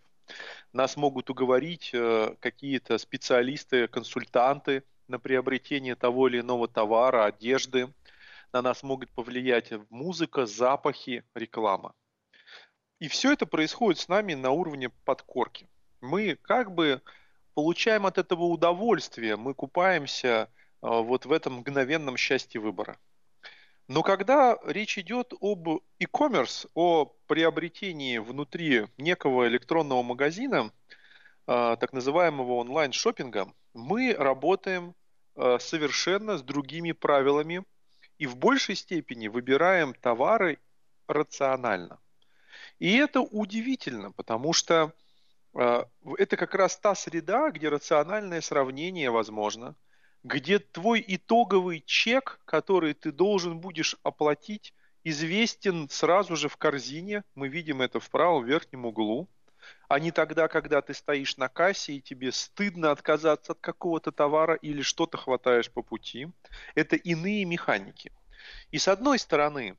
Нас 0.71 0.95
могут 0.95 1.29
уговорить 1.29 1.89
э, 1.93 2.35
какие-то 2.39 2.97
специалисты, 2.97 3.87
консультанты 3.87 4.83
на 5.07 5.19
приобретение 5.19 5.95
того 5.95 6.27
или 6.27 6.39
иного 6.39 6.67
товара, 6.67 7.25
одежды. 7.25 7.91
На 8.53 8.61
нас 8.61 8.83
могут 8.83 9.09
повлиять 9.11 9.73
музыка, 9.89 10.45
запахи, 10.45 11.23
реклама. 11.33 11.93
И 12.99 13.07
все 13.07 13.33
это 13.33 13.45
происходит 13.45 13.99
с 13.99 14.07
нами 14.07 14.33
на 14.35 14.51
уровне 14.51 14.89
подкорки. 14.89 15.67
Мы 15.99 16.35
как 16.35 16.71
бы 16.71 17.01
получаем 17.53 18.05
от 18.05 18.17
этого 18.17 18.43
удовольствие, 18.43 19.35
мы 19.35 19.53
купаемся 19.53 20.49
а, 20.81 21.01
вот 21.01 21.25
в 21.25 21.31
этом 21.31 21.55
мгновенном 21.59 22.17
счастье 22.17 22.59
выбора. 22.59 22.97
Но 23.87 24.01
когда 24.01 24.57
речь 24.65 24.97
идет 24.97 25.33
об 25.41 25.67
e-commerce, 25.99 26.69
о 26.73 27.05
приобретении 27.27 28.17
внутри 28.17 28.87
некого 28.97 29.47
электронного 29.47 30.03
магазина, 30.03 30.71
а, 31.45 31.75
так 31.75 31.91
называемого 31.93 32.53
онлайн-шоппинга, 32.53 33.53
мы 33.73 34.13
работаем 34.13 34.95
а, 35.35 35.59
совершенно 35.59 36.37
с 36.37 36.41
другими 36.41 36.93
правилами 36.93 37.63
и 38.17 38.25
в 38.25 38.37
большей 38.37 38.75
степени 38.75 39.27
выбираем 39.27 39.93
товары 39.93 40.59
рационально. 41.07 41.99
И 42.79 42.95
это 42.95 43.21
удивительно, 43.21 44.11
потому 44.11 44.53
что 44.53 44.93
это 45.53 46.37
как 46.37 46.55
раз 46.55 46.77
та 46.77 46.95
среда, 46.95 47.51
где 47.51 47.69
рациональное 47.69 48.41
сравнение 48.41 49.11
возможно, 49.11 49.75
где 50.23 50.59
твой 50.59 51.03
итоговый 51.05 51.83
чек, 51.85 52.39
который 52.45 52.93
ты 52.93 53.11
должен 53.11 53.59
будешь 53.59 53.95
оплатить, 54.03 54.73
известен 55.03 55.89
сразу 55.89 56.35
же 56.35 56.47
в 56.47 56.57
корзине, 56.57 57.23
мы 57.35 57.49
видим 57.49 57.81
это 57.81 57.99
в 57.99 58.09
правом 58.09 58.45
верхнем 58.45 58.85
углу, 58.85 59.27
а 59.87 59.99
не 59.99 60.11
тогда, 60.11 60.47
когда 60.47 60.81
ты 60.81 60.93
стоишь 60.93 61.37
на 61.37 61.49
кассе 61.49 61.93
и 61.93 62.01
тебе 62.01 62.31
стыдно 62.31 62.91
отказаться 62.91 63.51
от 63.51 63.59
какого-то 63.59 64.11
товара 64.11 64.55
или 64.55 64.81
что-то 64.81 65.17
хватаешь 65.17 65.71
по 65.71 65.81
пути. 65.81 66.27
Это 66.75 66.95
иные 66.95 67.45
механики. 67.45 68.11
И 68.71 68.77
с 68.77 68.87
одной 68.87 69.19
стороны, 69.19 69.77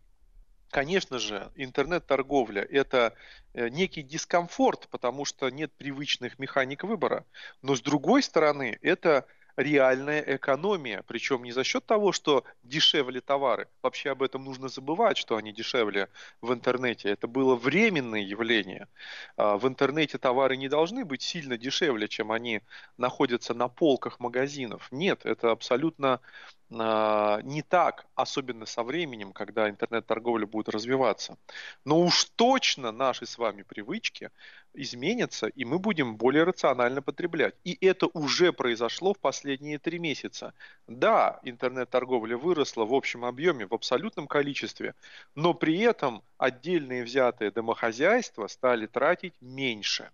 Конечно 0.75 1.21
же, 1.21 1.53
интернет-торговля– 1.55 2.67
это 2.69 3.15
э, 3.53 3.69
некий 3.69 4.03
дискомфорт, 4.03 4.89
потому 4.91 5.25
что 5.25 5.49
нет 5.49 5.73
привычных 5.75 6.41
механик 6.41 6.83
выбора. 6.83 7.25
Но 7.63 7.77
с 7.77 7.81
другой 7.81 8.25
стороны, 8.25 8.77
это 8.83 9.25
реальная 9.57 10.21
экономия, 10.37 11.05
причем 11.07 11.45
не 11.45 11.53
за 11.53 11.63
счет 11.63 11.87
того, 11.87 12.11
что 12.11 12.45
дешевле 12.65 13.21
товары. 13.21 13.69
Вообще 13.83 14.11
об 14.11 14.23
этом 14.25 14.43
нужно 14.43 14.69
забывать, 14.69 15.17
что 15.17 15.37
они 15.37 15.53
дешевле 15.53 16.09
в 16.41 16.53
интернете. 16.53 17.09
Это 17.11 17.29
было 17.29 17.55
временное 17.55 18.23
явление. 18.23 18.89
А, 19.37 19.57
в 19.57 19.69
интернете 19.69 20.19
товары 20.19 20.57
не 20.57 20.69
должны 20.69 21.05
быть 21.05 21.23
сильно 21.23 21.57
дешевле, 21.57 22.09
чем 22.09 22.33
они 22.33 22.63
находятся 22.97 23.55
на 23.55 23.69
полках 23.69 24.19
магазинов. 24.19 24.89
Нет, 24.91 25.25
это 25.25 25.53
абсолютно 25.53 26.21
не 26.71 27.63
так, 27.63 28.07
особенно 28.15 28.67
со 28.67 28.83
временем, 28.83 29.33
когда 29.33 29.69
интернет-торговля 29.69 30.47
будет 30.47 30.69
развиваться. 30.69 31.37
Но 31.85 32.01
уж 32.01 32.25
точно 32.37 32.91
наши 32.91 33.27
с 33.27 33.39
вами 33.39 33.63
привычки 33.63 34.31
изменятся, 34.75 35.47
и 35.47 35.65
мы 35.65 35.79
будем 35.79 36.17
более 36.17 36.43
рационально 36.43 37.01
потреблять. 37.01 37.55
И 37.65 37.79
это 37.87 38.09
уже 38.13 38.53
произошло 38.53 39.15
в 39.15 39.19
последние 39.21 39.79
три 39.79 39.99
месяца. 39.99 40.53
Да, 40.89 41.39
интернет-торговля 41.45 42.37
выросла 42.37 42.85
в 42.85 42.93
общем 42.93 43.25
объеме, 43.25 43.67
в 43.67 43.75
абсолютном 43.75 44.27
количестве, 44.27 44.95
но 45.35 45.55
при 45.55 45.79
этом 45.79 46.25
отдельные 46.45 47.05
взятые 47.05 47.51
домохозяйства 47.51 48.47
стали 48.49 48.87
тратить 48.87 49.35
меньше. 49.41 50.11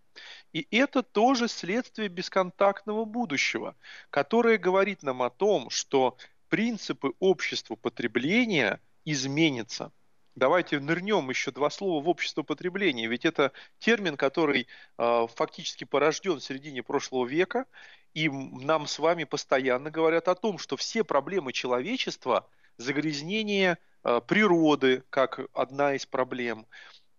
И 0.53 0.67
это 0.71 1.03
тоже 1.03 1.49
следствие 1.49 2.09
бесконтактного 2.09 3.05
будущего, 3.05 3.75
которое 4.11 4.57
говорит 4.57 5.03
нам 5.03 5.23
о 5.23 5.31
том, 5.31 5.71
что 5.71 6.17
принципы 6.49 7.13
общества 7.19 7.75
потребления 7.75 8.81
изменятся. 9.05 9.91
Давайте 10.37 10.79
нырнем 10.79 11.29
еще 11.31 11.51
два 11.51 11.69
слова 11.69 12.03
в 12.03 12.09
общество 12.09 12.43
потребления, 12.43 13.09
ведь 13.09 13.25
это 13.25 13.53
термин, 13.81 14.17
который 14.17 14.69
э, 14.99 15.27
фактически 15.35 15.83
порожден 15.83 16.39
в 16.39 16.45
середине 16.45 16.85
прошлого 16.85 17.27
века, 17.27 17.67
и 18.15 18.29
нам 18.29 18.87
с 18.87 19.01
вами 19.01 19.25
постоянно 19.25 19.91
говорят 19.91 20.29
о 20.29 20.37
том, 20.37 20.59
что 20.59 20.77
все 20.77 21.03
проблемы 21.03 21.53
человечества, 21.53 22.49
загрязнение 22.81 23.79
э, 24.05 24.21
природы 24.27 25.05
как 25.11 25.41
одна 25.53 25.95
из 25.95 26.07
проблем, 26.07 26.67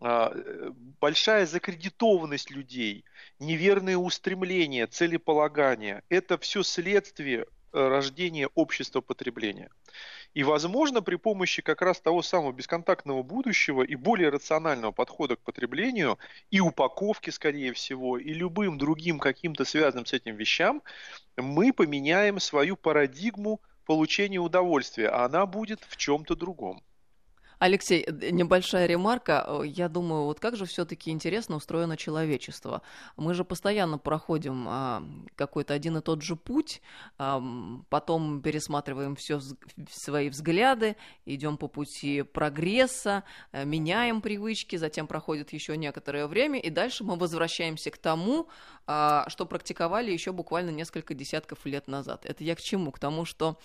э, 0.01 0.71
большая 0.99 1.45
закредитованность 1.45 2.51
людей, 2.51 3.05
неверные 3.39 3.97
устремления, 3.97 4.87
целеполагания, 4.87 6.03
это 6.09 6.37
все 6.37 6.63
следствие 6.63 7.45
рождения 7.71 8.47
общества 8.55 9.01
потребления. 9.01 9.69
И, 10.33 10.43
возможно, 10.43 11.01
при 11.01 11.15
помощи 11.15 11.61
как 11.61 11.81
раз 11.81 11.99
того 11.99 12.21
самого 12.21 12.53
бесконтактного 12.53 13.21
будущего 13.21 13.83
и 13.83 13.95
более 13.95 14.29
рационального 14.29 14.91
подхода 14.91 15.35
к 15.35 15.41
потреблению 15.41 16.17
и 16.51 16.61
упаковки, 16.61 17.29
скорее 17.29 17.73
всего, 17.73 18.17
и 18.17 18.33
любым 18.33 18.77
другим 18.77 19.19
каким-то 19.19 19.65
связанным 19.65 20.05
с 20.05 20.13
этим 20.13 20.35
вещам, 20.35 20.81
мы 21.35 21.73
поменяем 21.73 22.39
свою 22.39 22.77
парадигму 22.77 23.61
получения 23.85 24.39
удовольствия, 24.39 25.09
а 25.09 25.25
она 25.25 25.45
будет 25.45 25.83
в 25.83 25.97
чем-то 25.97 26.35
другом. 26.35 26.83
Алексей, 27.61 28.03
э, 28.07 28.31
небольшая 28.31 28.87
ремарка. 28.87 29.45
Э, 29.47 29.61
я 29.63 29.87
думаю, 29.87 30.23
вот 30.23 30.39
как 30.39 30.55
же 30.55 30.65
все-таки 30.65 31.11
интересно 31.11 31.57
устроено 31.57 31.95
человечество. 31.95 32.81
Мы 33.17 33.35
же 33.35 33.45
постоянно 33.45 33.99
проходим 33.99 34.65
а, 34.67 35.03
какой-то 35.35 35.75
один 35.75 35.97
и 35.97 36.01
тот 36.01 36.23
же 36.23 36.35
путь, 36.35 36.81
а, 37.19 37.39
потом 37.89 38.41
пересматриваем 38.41 39.15
все 39.15 39.39
свои 39.91 40.29
взгляды, 40.29 40.95
идем 41.27 41.57
по 41.57 41.67
пути 41.67 42.23
прогресса, 42.23 43.25
а, 43.51 43.63
меняем 43.63 44.21
привычки, 44.21 44.77
затем 44.77 45.05
проходит 45.05 45.53
еще 45.53 45.77
некоторое 45.77 46.25
время, 46.25 46.59
и 46.59 46.71
дальше 46.71 47.03
мы 47.03 47.15
возвращаемся 47.15 47.91
к 47.91 47.97
тому, 47.99 48.47
а, 48.87 49.25
что 49.27 49.45
практиковали 49.45 50.11
еще 50.11 50.31
буквально 50.31 50.71
несколько 50.71 51.13
десятков 51.13 51.63
лет 51.67 51.87
назад. 51.87 52.25
Это 52.25 52.43
я 52.43 52.55
к 52.55 52.59
чему? 52.59 52.91
К 52.91 52.97
тому, 52.97 53.23
что 53.23 53.59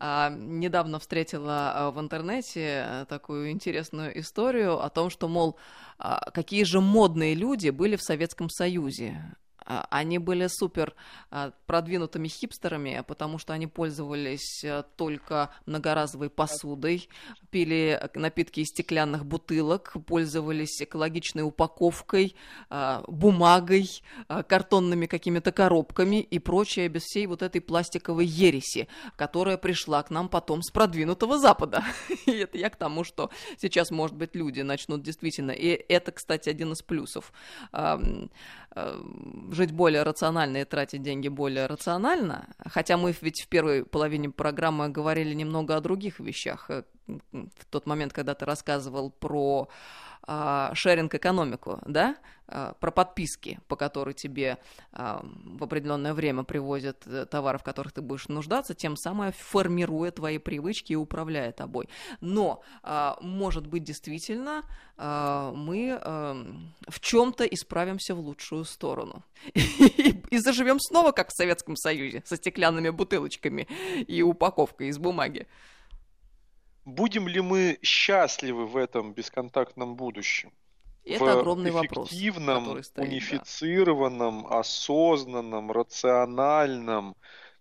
недавно 0.00 0.98
встретила 0.98 1.72
а, 1.74 1.90
в 1.90 2.00
интернете 2.00 3.06
такую 3.08 3.50
интересную 3.50 4.18
историю 4.18 4.82
о 4.82 4.88
том, 4.88 5.10
что, 5.10 5.28
мол, 5.28 5.58
а, 5.98 6.30
какие 6.32 6.64
же 6.64 6.80
модные 6.80 7.34
люди 7.34 7.70
были 7.70 7.96
в 7.96 8.02
Советском 8.02 8.48
Союзе. 8.48 9.36
А, 9.66 9.86
они 9.90 10.18
были 10.18 10.46
супер 10.48 10.94
а, 11.30 11.52
продвинутыми 11.66 12.28
хипстерами, 12.28 13.04
потому 13.06 13.38
что 13.38 13.52
они 13.52 13.66
пользовались 13.66 14.64
э, 14.64 14.82
только 14.96 15.50
многоразовой 15.66 16.30
посудой, 16.30 17.08
пили 17.50 18.00
напитки 18.14 18.60
из 18.60 18.68
стеклянных 18.68 19.24
бутылок, 19.24 19.96
пользовались 20.06 20.82
экологичной 20.82 21.42
упаковкой, 21.42 22.34
а, 22.68 23.04
бумагой, 23.06 23.88
картонными 24.48 25.06
какими-то 25.06 25.52
коробками 25.52 26.20
и 26.20 26.38
прочее 26.38 26.88
без 26.88 27.02
всей 27.02 27.26
вот 27.26 27.42
этой 27.42 27.60
пластиковой 27.60 28.26
ереси, 28.26 28.88
которая 29.16 29.56
пришла 29.56 30.02
к 30.02 30.10
нам 30.10 30.28
потом 30.28 30.62
с 30.62 30.70
продвинутого 30.70 31.38
Запада. 31.38 31.84
И 32.26 32.32
это 32.32 32.58
я 32.58 32.70
к 32.70 32.76
тому, 32.76 33.04
что 33.04 33.30
сейчас, 33.58 33.90
может 33.90 34.16
быть, 34.16 34.34
люди 34.34 34.60
начнут 34.60 35.02
действительно... 35.02 35.50
И 35.50 35.68
это, 35.88 36.12
кстати, 36.12 36.48
один 36.48 36.72
из 36.72 36.82
плюсов 36.82 37.32
жить 39.50 39.72
более 39.72 40.04
рационально 40.04 40.58
и 40.58 40.64
тратить 40.64 41.02
деньги 41.02 41.28
более 41.28 41.66
рационально, 41.66 42.48
хотя 42.66 42.96
мы 42.96 43.14
ведь 43.20 43.42
в 43.42 43.48
первой 43.48 43.84
половине 43.84 44.30
программы 44.30 44.88
говорили 44.88 45.34
немного 45.34 45.76
о 45.76 45.80
других 45.80 46.20
вещах, 46.20 46.70
э, 46.70 46.84
в 47.32 47.64
тот 47.70 47.86
момент, 47.86 48.12
когда 48.12 48.34
ты 48.34 48.44
рассказывал 48.44 49.10
про 49.10 49.68
а, 50.22 50.72
шеринг-экономику, 50.74 51.80
да, 51.86 52.16
про 52.80 52.90
подписки, 52.90 53.60
по 53.68 53.76
которой 53.76 54.14
тебе 54.14 54.58
а, 54.92 55.24
в 55.44 55.62
определенное 55.64 56.14
время 56.14 56.42
привозят 56.42 57.06
э, 57.06 57.26
товары, 57.26 57.58
в 57.58 57.62
которых 57.62 57.92
ты 57.92 58.02
будешь 58.02 58.28
нуждаться, 58.28 58.74
тем 58.74 58.96
самым 58.96 59.32
формируя 59.32 60.10
твои 60.10 60.38
привычки 60.38 60.92
и 60.92 60.96
управляя 60.96 61.52
тобой. 61.52 61.88
Но, 62.20 62.62
может 63.20 63.66
быть, 63.66 63.84
действительно, 63.84 64.64
мы 64.96 66.00
в 66.88 67.00
чем-то 67.00 67.44
исправимся 67.44 68.14
в 68.14 68.20
лучшую 68.20 68.64
сторону. 68.64 69.24
И 69.54 70.38
заживем 70.38 70.78
снова, 70.80 71.12
как 71.12 71.30
в 71.30 71.36
Советском 71.36 71.76
Союзе, 71.76 72.22
со 72.26 72.36
стеклянными 72.36 72.90
бутылочками 72.90 73.68
и 74.06 74.22
упаковкой 74.22 74.88
из 74.88 74.98
бумаги. 74.98 75.46
Будем 76.84 77.28
ли 77.28 77.40
мы 77.40 77.78
счастливы 77.82 78.66
в 78.66 78.76
этом 78.76 79.12
бесконтактном 79.12 79.96
будущем? 79.96 80.52
Это 81.04 81.24
в 81.24 81.28
огромный 81.28 81.70
эффективном, 81.70 82.64
вопрос, 82.66 82.86
стоит, 82.86 83.08
унифицированном, 83.08 84.42
да. 84.42 84.60
осознанном, 84.60 85.72
рациональном, 85.72 87.16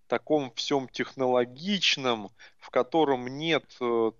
таком 0.08 0.52
всем 0.56 0.90
технологичном, 0.90 2.30
в 2.58 2.70
котором 2.70 3.28
нет 3.28 3.64
э, 3.80 4.12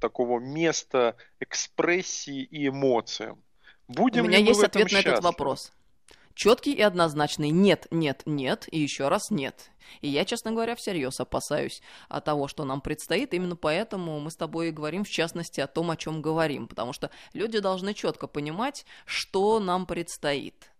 такого 0.00 0.40
места 0.40 1.16
экспрессии 1.40 2.42
и 2.42 2.68
эмоциям. 2.68 3.42
Будем 3.88 4.24
У 4.24 4.28
меня 4.28 4.38
есть 4.38 4.62
ответ 4.62 4.88
счастливы? 4.88 5.10
на 5.10 5.14
этот 5.14 5.24
вопрос. 5.24 5.72
Четкий 6.34 6.72
и 6.72 6.82
однозначный 6.82 7.50
нет, 7.50 7.86
нет, 7.90 8.22
нет 8.26 8.66
и 8.70 8.78
еще 8.78 9.08
раз 9.08 9.30
нет. 9.30 9.70
И 10.00 10.08
я, 10.08 10.24
честно 10.24 10.52
говоря, 10.52 10.74
всерьез 10.74 11.20
опасаюсь 11.20 11.82
от 12.08 12.24
того, 12.24 12.48
что 12.48 12.64
нам 12.64 12.80
предстоит. 12.80 13.34
Именно 13.34 13.56
поэтому 13.56 14.18
мы 14.20 14.30
с 14.30 14.36
тобой 14.36 14.68
и 14.68 14.72
говорим, 14.72 15.04
в 15.04 15.08
частности, 15.08 15.60
о 15.60 15.66
том, 15.66 15.90
о 15.90 15.96
чем 15.96 16.22
говорим. 16.22 16.68
Потому 16.68 16.92
что 16.92 17.10
люди 17.32 17.58
должны 17.58 17.94
четко 17.94 18.26
понимать, 18.26 18.86
что 19.04 19.60
нам 19.60 19.86
предстоит 19.86 20.72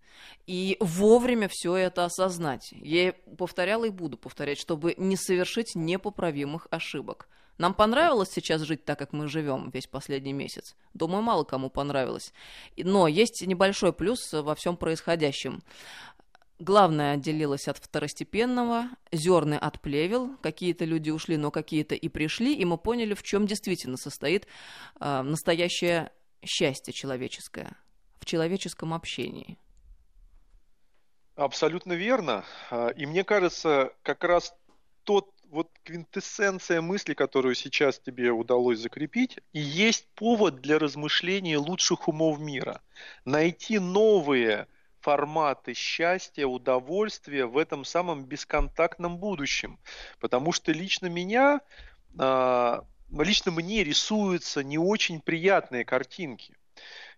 и 0.47 0.77
вовремя 0.81 1.49
все 1.51 1.77
это 1.77 2.05
осознать. 2.05 2.69
Я 2.73 3.15
повторяла 3.38 3.85
и 3.85 3.91
буду 3.91 4.17
повторять, 4.17 4.59
чтобы 4.59 4.95
не 4.97 5.17
совершить 5.17 5.75
непоправимых 5.75 6.67
ошибок. 6.71 7.29
Нам 7.62 7.75
понравилось 7.75 8.31
сейчас 8.33 8.62
жить 8.62 8.85
так, 8.85 8.98
как 8.98 9.12
мы 9.12 9.29
живем 9.29 9.70
весь 9.70 9.87
последний 9.87 10.33
месяц. 10.33 10.75
Думаю, 10.94 11.22
мало 11.22 11.44
кому 11.44 11.70
понравилось. 11.70 12.33
Но 12.77 13.07
есть 13.07 13.46
небольшой 13.46 13.92
плюс 13.92 14.33
во 14.33 14.57
всем 14.57 14.77
происходящем. 14.77 15.62
Главное 16.59 17.12
отделилось 17.12 17.68
от 17.68 17.79
второстепенного, 17.79 18.88
зерны 19.12 19.55
от 19.55 19.81
плевел, 19.81 20.37
какие-то 20.38 20.85
люди 20.85 21.11
ушли, 21.11 21.37
но 21.37 21.53
какие-то 21.53 21.94
и 21.94 22.09
пришли, 22.09 22.53
и 22.53 22.64
мы 22.64 22.79
поняли, 22.79 23.14
в 23.14 23.22
чем 23.22 23.46
действительно 23.46 23.96
состоит 23.96 24.48
э, 24.98 25.22
настоящее 25.22 26.11
счастье 26.44 26.92
человеческое, 26.92 27.77
в 28.18 28.25
человеческом 28.25 28.92
общении. 28.92 29.57
Абсолютно 31.37 31.92
верно. 31.92 32.44
А, 32.70 32.88
и 32.88 33.07
мне 33.07 33.22
кажется, 33.22 33.92
как 34.03 34.25
раз 34.25 34.53
тот 35.05 35.31
вот 35.53 35.71
квинтэссенция 35.85 36.81
мысли, 36.81 37.12
которую 37.12 37.55
сейчас 37.55 37.99
тебе 37.99 38.31
удалось 38.31 38.79
закрепить, 38.79 39.38
и 39.53 39.61
есть 39.61 40.09
повод 40.15 40.62
для 40.62 40.79
размышления 40.79 41.59
лучших 41.59 42.09
умов 42.09 42.38
мира. 42.38 42.81
Найти 43.27 43.79
новые 43.79 44.67
форматы 45.01 45.75
счастья, 45.75 46.47
удовольствия 46.47 47.45
в 47.45 47.59
этом 47.59 47.85
самом 47.85 48.25
бесконтактном 48.25 49.19
будущем. 49.19 49.79
Потому 50.21 50.53
что 50.53 50.73
лично 50.73 51.09
меня, 51.09 51.61
а, 52.19 52.87
лично 53.11 53.53
мне 53.53 53.85
рисуются 53.85 54.65
не 54.65 54.79
очень 54.79 55.21
приятные 55.21 55.85
картинки. 55.85 56.57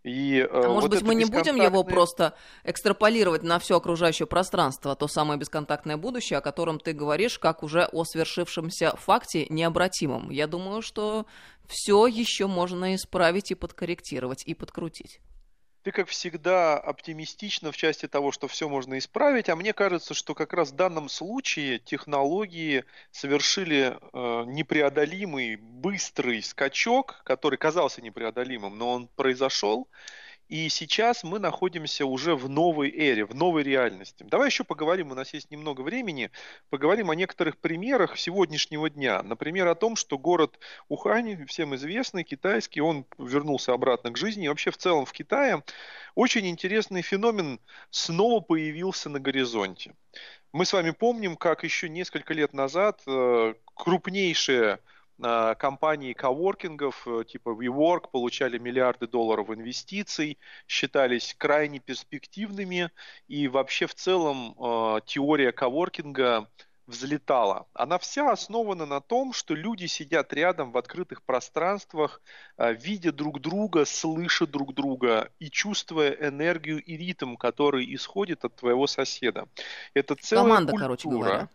И, 0.05 0.39
э, 0.39 0.47
а 0.51 0.69
вот 0.69 0.75
может 0.75 0.91
быть, 0.91 1.03
мы 1.03 1.15
не 1.15 1.25
будем 1.25 1.57
его 1.57 1.83
просто 1.83 2.35
экстраполировать 2.63 3.43
на 3.43 3.59
все 3.59 3.79
окружающее 3.79 4.27
пространство, 4.27 4.95
то 4.95 5.09
самое 5.09 5.41
бесконтактное 5.41 5.97
будущее, 5.97 6.39
о 6.39 6.43
котором 6.43 6.79
ты 6.79 6.93
говоришь, 6.93 7.39
как 7.39 7.63
уже 7.63 7.87
о 7.87 8.05
свершившемся 8.05 8.95
факте 8.97 9.47
необратимом. 9.49 10.31
Я 10.31 10.47
думаю, 10.47 10.83
что 10.83 11.25
все 11.67 12.07
еще 12.07 12.47
можно 12.47 12.95
исправить 12.95 13.51
и 13.51 13.55
подкорректировать, 13.55 14.43
и 14.45 14.53
подкрутить. 14.53 15.21
Ты, 15.85 15.93
как 15.93 16.09
всегда, 16.09 16.79
оптимистична 16.79 17.71
в 17.71 17.77
части 17.77 18.09
того, 18.09 18.33
что 18.33 18.49
все 18.49 18.71
можно 18.71 18.97
исправить, 18.97 19.51
а 19.51 19.57
мне 19.57 19.75
кажется, 19.75 20.15
что 20.15 20.35
как 20.35 20.55
раз 20.55 20.71
в 20.71 20.77
данном 20.77 21.11
случае 21.11 21.79
технологии 21.79 22.85
совершили 23.11 23.95
э, 23.95 24.45
непреодолимый, 24.47 25.57
быстрый 25.57 26.43
скачок, 26.43 27.21
который 27.25 27.59
казался 27.59 28.01
непреодолимым, 28.01 28.79
но 28.79 28.93
он 28.93 29.09
произошел. 29.09 29.87
И 30.49 30.69
сейчас 30.69 31.25
мы 31.25 31.39
находимся 31.39 32.05
уже 32.05 32.37
в 32.37 32.49
новой 32.49 32.91
эре, 32.91 33.25
в 33.25 33.35
новой 33.35 33.63
реальности. 33.63 34.25
Давай 34.25 34.49
еще 34.49 34.63
поговорим, 34.63 35.11
у 35.11 35.15
нас 35.15 35.33
есть 35.33 35.51
немного 35.51 35.81
времени, 35.81 36.31
поговорим 36.69 37.11
о 37.11 37.15
некоторых 37.15 37.57
примерах 37.57 38.19
сегодняшнего 38.19 38.91
дня. 38.91 39.23
Например, 39.23 39.69
о 39.69 39.75
том, 39.75 39.97
что 39.97 40.19
город 40.19 40.59
Ухань, 40.89 41.47
всем 41.47 41.75
известный, 41.77 42.25
китайский, 42.25 42.83
он 42.83 43.07
вернулся 43.19 43.73
обратно 43.73 44.11
к 44.11 44.19
жизни. 44.19 44.45
И 44.45 44.49
вообще 44.49 44.71
в 44.71 44.77
целом 44.77 45.07
в 45.07 45.13
Китае 45.13 45.63
очень 46.15 46.47
интересный 46.47 47.01
феномен 47.01 47.59
снова 47.91 48.41
появился 48.41 49.09
на 49.09 49.21
горизонте. 49.21 49.95
Мы 50.53 50.67
с 50.67 50.73
вами 50.73 50.91
помним, 50.91 51.37
как 51.37 51.65
еще 51.65 51.89
несколько 51.89 52.35
лет 52.35 52.53
назад 52.53 53.03
э, 53.07 53.55
крупнейшие 53.75 54.79
компании 55.21 56.13
коворкингов 56.13 57.07
э, 57.07 57.25
типа 57.25 57.51
WeWork 57.51 58.11
получали 58.11 58.59
миллиарды 58.59 59.07
долларов 59.07 59.51
инвестиций, 59.51 60.39
считались 60.67 61.35
крайне 61.39 61.79
перспективными, 61.79 62.91
и 63.29 63.49
вообще 63.49 63.87
в 63.87 63.95
целом 63.95 64.55
э, 64.59 65.01
теория 65.07 65.53
коворкинга 65.53 66.49
взлетала. 66.87 67.67
Она 67.73 67.99
вся 67.99 68.31
основана 68.31 68.87
на 68.87 69.01
том, 69.01 69.33
что 69.33 69.55
люди 69.55 69.87
сидят 69.87 70.33
рядом 70.33 70.73
в 70.73 70.79
открытых 70.79 71.23
пространствах, 71.23 72.21
э, 72.57 72.75
видя 72.75 73.13
друг 73.13 73.41
друга, 73.41 73.85
слыша 73.85 74.47
друг 74.47 74.75
друга 74.75 75.31
и 75.39 75.51
чувствуя 75.51 76.11
энергию 76.11 76.83
и 76.83 76.97
ритм, 76.97 77.37
который 77.37 77.93
исходит 77.95 78.45
от 78.45 78.57
твоего 78.57 78.87
соседа. 78.87 79.47
Это 79.95 80.15
целая 80.17 80.45
Команда, 80.45 80.73
культура. 80.73 80.87
короче 80.87 81.09
говоря. 81.09 81.49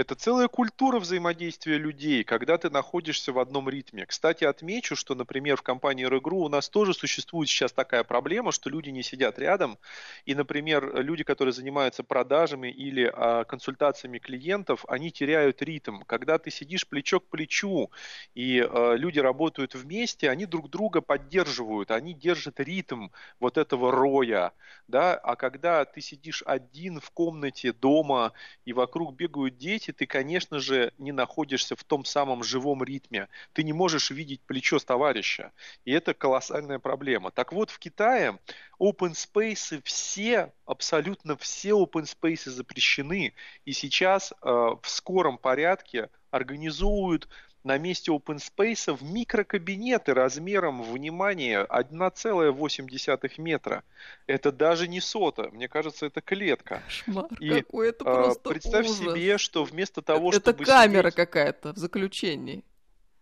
Это 0.00 0.14
целая 0.14 0.48
культура 0.48 0.98
взаимодействия 0.98 1.76
людей, 1.76 2.24
когда 2.24 2.56
ты 2.56 2.70
находишься 2.70 3.34
в 3.34 3.38
одном 3.38 3.68
ритме. 3.68 4.06
Кстати, 4.06 4.44
отмечу, 4.44 4.96
что, 4.96 5.14
например, 5.14 5.58
в 5.58 5.62
компании 5.62 6.08
REGRU 6.08 6.46
у 6.46 6.48
нас 6.48 6.70
тоже 6.70 6.94
существует 6.94 7.50
сейчас 7.50 7.70
такая 7.74 8.02
проблема, 8.02 8.50
что 8.50 8.70
люди 8.70 8.88
не 8.88 9.02
сидят 9.02 9.38
рядом. 9.38 9.76
И, 10.24 10.34
например, 10.34 11.02
люди, 11.02 11.22
которые 11.22 11.52
занимаются 11.52 12.02
продажами 12.02 12.68
или 12.68 13.12
а, 13.12 13.44
консультациями 13.44 14.18
клиентов, 14.18 14.86
они 14.88 15.10
теряют 15.10 15.60
ритм. 15.60 16.00
Когда 16.06 16.38
ты 16.38 16.50
сидишь 16.50 16.88
плечо 16.88 17.20
к 17.20 17.28
плечу, 17.28 17.90
и 18.34 18.58
а, 18.58 18.94
люди 18.94 19.18
работают 19.18 19.74
вместе, 19.74 20.30
они 20.30 20.46
друг 20.46 20.70
друга 20.70 21.02
поддерживают, 21.02 21.90
они 21.90 22.14
держат 22.14 22.58
ритм 22.58 23.08
вот 23.38 23.58
этого 23.58 23.92
роя. 23.92 24.54
Да? 24.88 25.12
А 25.12 25.36
когда 25.36 25.84
ты 25.84 26.00
сидишь 26.00 26.42
один 26.46 27.00
в 27.00 27.10
комнате 27.10 27.74
дома, 27.74 28.32
и 28.64 28.72
вокруг 28.72 29.14
бегают 29.14 29.58
дети, 29.58 29.89
ты, 29.92 30.06
конечно 30.06 30.58
же, 30.58 30.92
не 30.98 31.12
находишься 31.12 31.76
в 31.76 31.84
том 31.84 32.04
самом 32.04 32.42
живом 32.42 32.82
ритме. 32.84 33.28
Ты 33.52 33.62
не 33.62 33.72
можешь 33.72 34.10
видеть 34.10 34.40
плечо 34.42 34.78
с 34.78 34.84
товарища. 34.84 35.52
И 35.84 35.92
это 35.92 36.14
колоссальная 36.14 36.78
проблема. 36.78 37.30
Так 37.30 37.52
вот, 37.52 37.70
в 37.70 37.78
Китае 37.78 38.38
open 38.80 39.12
space 39.12 39.80
все, 39.84 40.52
абсолютно 40.64 41.36
все 41.36 41.70
open 41.70 42.04
space 42.04 42.50
запрещены. 42.50 43.34
И 43.64 43.72
сейчас 43.72 44.32
э, 44.32 44.36
в 44.44 44.82
скором 44.84 45.38
порядке 45.38 46.08
организуют 46.30 47.28
на 47.64 47.78
месте 47.78 48.10
open 48.10 48.38
space 48.38 48.92
в 48.94 49.02
микрокабинеты 49.02 50.14
размером, 50.14 50.82
внимание, 50.82 51.64
1,8 51.64 53.30
метра. 53.38 53.84
Это 54.26 54.50
даже 54.52 54.88
не 54.88 55.00
сота, 55.00 55.50
мне 55.52 55.68
кажется, 55.68 56.06
это 56.06 56.20
клетка. 56.20 56.82
Кошмар 56.86 57.26
И 57.38 57.50
какой, 57.50 57.90
это 57.90 58.04
а, 58.04 58.14
просто 58.24 58.48
представь 58.48 58.86
ужас. 58.86 58.98
себе, 58.98 59.38
что 59.38 59.64
вместо 59.64 60.02
того, 60.02 60.30
это 60.30 60.40
чтобы 60.40 60.62
Это 60.62 60.72
камера 60.72 61.10
сидеть... 61.10 61.14
какая-то 61.14 61.72
в 61.72 61.76
заключении. 61.76 62.64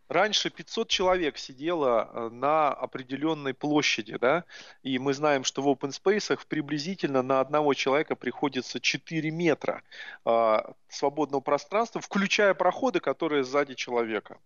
Раньше 0.08 0.48
500 0.48 0.88
человек 0.88 1.36
сидело 1.36 2.10
э, 2.10 2.28
на 2.30 2.68
определенной 2.68 3.52
площади, 3.52 4.16
да, 4.16 4.44
и 4.82 4.98
мы 4.98 5.12
знаем, 5.12 5.44
что 5.44 5.60
в 5.60 5.68
open 5.68 5.90
space 5.90 6.38
приблизительно 6.48 7.20
на 7.22 7.40
одного 7.40 7.74
человека 7.74 8.16
приходится 8.16 8.80
4 8.80 9.30
метра 9.30 9.82
э, 10.24 10.58
свободного 10.88 11.42
пространства, 11.42 12.00
включая 12.00 12.54
проходы, 12.54 13.00
которые 13.00 13.44
сзади 13.44 13.74
человека. 13.74 14.38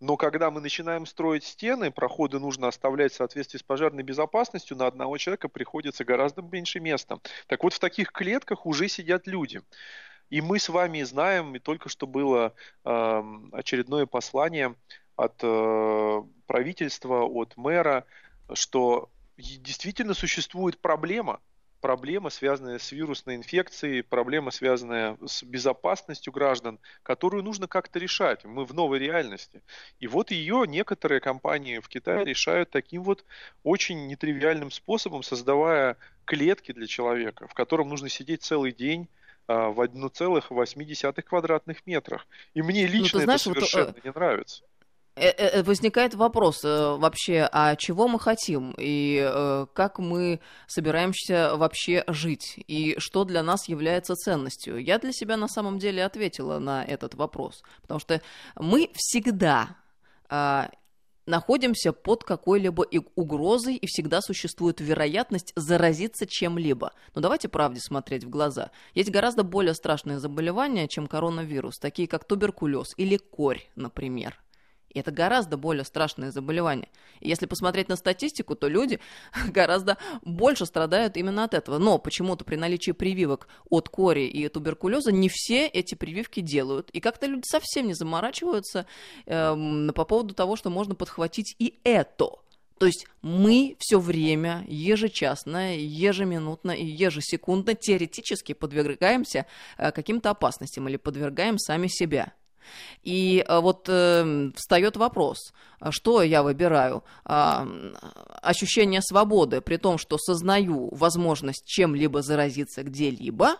Но 0.00 0.18
когда 0.18 0.50
мы 0.50 0.60
начинаем 0.60 1.06
строить 1.06 1.44
стены, 1.44 1.90
проходы 1.90 2.38
нужно 2.38 2.68
оставлять 2.68 3.12
в 3.12 3.16
соответствии 3.16 3.58
с 3.58 3.62
пожарной 3.62 4.02
безопасностью, 4.02 4.76
на 4.76 4.86
одного 4.86 5.16
человека 5.16 5.48
приходится 5.48 6.04
гораздо 6.04 6.42
меньше 6.42 6.78
места. 6.78 7.20
Так 7.46 7.64
вот, 7.64 7.72
в 7.72 7.78
таких 7.78 8.12
клетках 8.12 8.66
уже 8.66 8.86
сидят 8.88 9.26
люди. 9.26 9.62
И 10.28 10.40
мы 10.40 10.58
с 10.58 10.68
вами 10.68 11.02
знаем, 11.02 11.54
и 11.54 11.58
только 11.58 11.88
что 11.88 12.06
было 12.06 12.52
э, 12.84 13.22
очередное 13.52 14.06
послание 14.06 14.74
от 15.16 15.40
э, 15.42 16.22
правительства, 16.46 17.24
от 17.24 17.56
мэра, 17.56 18.04
что 18.52 19.10
действительно 19.36 20.14
существует 20.14 20.78
проблема, 20.78 21.40
проблема, 21.80 22.30
связанная 22.30 22.78
с 22.78 22.92
вирусной 22.92 23.36
инфекцией, 23.36 24.02
проблема, 24.02 24.50
связанная 24.50 25.16
с 25.24 25.42
безопасностью 25.42 26.32
граждан, 26.32 26.78
которую 27.02 27.42
нужно 27.42 27.68
как-то 27.68 27.98
решать. 27.98 28.44
Мы 28.44 28.64
в 28.64 28.74
новой 28.74 28.98
реальности. 28.98 29.62
И 30.00 30.06
вот 30.06 30.30
ее 30.30 30.64
некоторые 30.66 31.20
компании 31.20 31.78
в 31.78 31.88
Китае 31.88 32.24
решают 32.24 32.70
таким 32.70 33.02
вот 33.02 33.24
очень 33.62 34.06
нетривиальным 34.06 34.70
способом, 34.70 35.22
создавая 35.22 35.96
клетки 36.24 36.72
для 36.72 36.86
человека, 36.86 37.46
в 37.46 37.54
котором 37.54 37.88
нужно 37.88 38.08
сидеть 38.08 38.42
целый 38.42 38.72
день, 38.72 39.08
а, 39.48 39.70
в 39.70 39.80
1,8 39.80 41.22
квадратных 41.22 41.86
метрах. 41.86 42.26
И 42.54 42.62
мне 42.62 42.84
ну, 42.86 42.92
лично 42.92 43.18
ну, 43.20 43.24
знаешь, 43.24 43.46
это 43.46 43.54
совершенно 43.54 43.92
вот, 43.92 44.04
не 44.04 44.10
нравится. 44.10 44.64
Э, 45.16 45.30
э, 45.30 45.62
возникает 45.62 46.14
вопрос 46.14 46.62
э, 46.62 46.96
вообще, 46.98 47.48
а 47.50 47.74
чего 47.76 48.06
мы 48.06 48.20
хотим 48.20 48.74
и 48.76 49.66
как 49.72 49.98
мы 49.98 50.40
собираемся 50.66 51.56
вообще 51.56 52.04
жить 52.06 52.54
и 52.66 52.96
что 52.98 53.24
для 53.24 53.42
нас 53.42 53.66
является 53.66 54.14
ценностью? 54.14 54.76
Я 54.76 54.98
для 54.98 55.12
себя 55.12 55.38
на 55.38 55.48
самом 55.48 55.78
деле 55.78 56.04
ответила 56.04 56.58
на 56.58 56.84
этот 56.84 57.14
вопрос, 57.14 57.62
потому 57.80 57.98
что 57.98 58.20
мы 58.56 58.90
всегда 58.94 59.76
а, 60.28 60.68
находимся 61.24 61.92
под 61.92 62.24
какой-либо 62.24 62.86
угрозой, 63.14 63.76
и 63.76 63.86
всегда 63.86 64.20
существует 64.20 64.80
вероятность 64.80 65.52
заразиться 65.56 66.26
чем-либо. 66.26 66.92
Но 67.14 67.20
давайте 67.20 67.48
правде 67.48 67.80
смотреть 67.80 68.24
в 68.24 68.28
глаза. 68.28 68.70
Есть 68.94 69.10
гораздо 69.10 69.44
более 69.44 69.74
страшные 69.74 70.18
заболевания, 70.18 70.88
чем 70.88 71.06
коронавирус, 71.06 71.78
такие 71.78 72.06
как 72.06 72.24
туберкулез 72.24 72.92
или 72.96 73.16
корь, 73.16 73.62
например. 73.76 74.38
И 74.96 74.98
это 74.98 75.10
гораздо 75.10 75.58
более 75.58 75.84
страшное 75.84 76.30
заболевание. 76.30 76.88
И 77.20 77.28
если 77.28 77.44
посмотреть 77.44 77.90
на 77.90 77.96
статистику, 77.96 78.56
то 78.56 78.66
люди 78.66 78.98
гораздо 79.48 79.98
больше 80.22 80.64
страдают 80.64 81.18
именно 81.18 81.44
от 81.44 81.52
этого. 81.52 81.76
Но 81.76 81.98
почему-то 81.98 82.46
при 82.46 82.56
наличии 82.56 82.92
прививок 82.92 83.46
от 83.68 83.90
кори 83.90 84.26
и 84.26 84.48
туберкулеза 84.48 85.12
не 85.12 85.28
все 85.28 85.66
эти 85.66 85.94
прививки 85.94 86.40
делают. 86.40 86.88
И 86.92 87.00
как-то 87.00 87.26
люди 87.26 87.44
совсем 87.44 87.88
не 87.88 87.92
заморачиваются 87.92 88.86
э, 89.26 89.90
по 89.94 90.04
поводу 90.06 90.32
того, 90.32 90.56
что 90.56 90.70
можно 90.70 90.94
подхватить 90.94 91.54
и 91.58 91.78
это. 91.84 92.30
То 92.78 92.86
есть 92.86 93.06
мы 93.20 93.76
все 93.78 94.00
время, 94.00 94.64
ежечасно, 94.66 95.76
ежеминутно 95.76 96.70
и 96.70 96.86
ежесекундно 96.86 97.74
теоретически 97.74 98.54
подвергаемся 98.54 99.44
э, 99.76 99.92
каким-то 99.92 100.30
опасностям 100.30 100.88
или 100.88 100.96
подвергаем 100.96 101.58
сами 101.58 101.88
себя. 101.88 102.32
И 103.02 103.44
э, 103.46 103.60
вот 103.60 103.88
э, 103.88 104.50
встает 104.56 104.96
вопрос, 104.96 105.52
а 105.78 105.92
что 105.92 106.22
я 106.22 106.42
выбираю? 106.42 107.04
А, 107.24 107.68
ощущение 108.42 109.02
свободы, 109.02 109.60
при 109.60 109.76
том, 109.76 109.98
что 109.98 110.18
сознаю 110.18 110.88
возможность 110.94 111.64
чем-либо 111.66 112.22
заразиться 112.22 112.82
где-либо, 112.82 113.56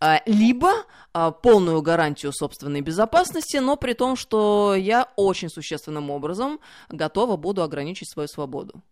а, 0.00 0.20
либо 0.26 0.72
а, 1.12 1.30
полную 1.30 1.80
гарантию 1.82 2.32
собственной 2.32 2.80
безопасности, 2.80 3.58
но 3.58 3.76
при 3.76 3.94
том, 3.94 4.16
что 4.16 4.74
я 4.74 5.08
очень 5.16 5.48
существенным 5.48 6.10
образом 6.10 6.60
готова 6.88 7.36
буду 7.36 7.62
ограничить 7.62 8.10
свою 8.10 8.28
свободу. 8.28 8.82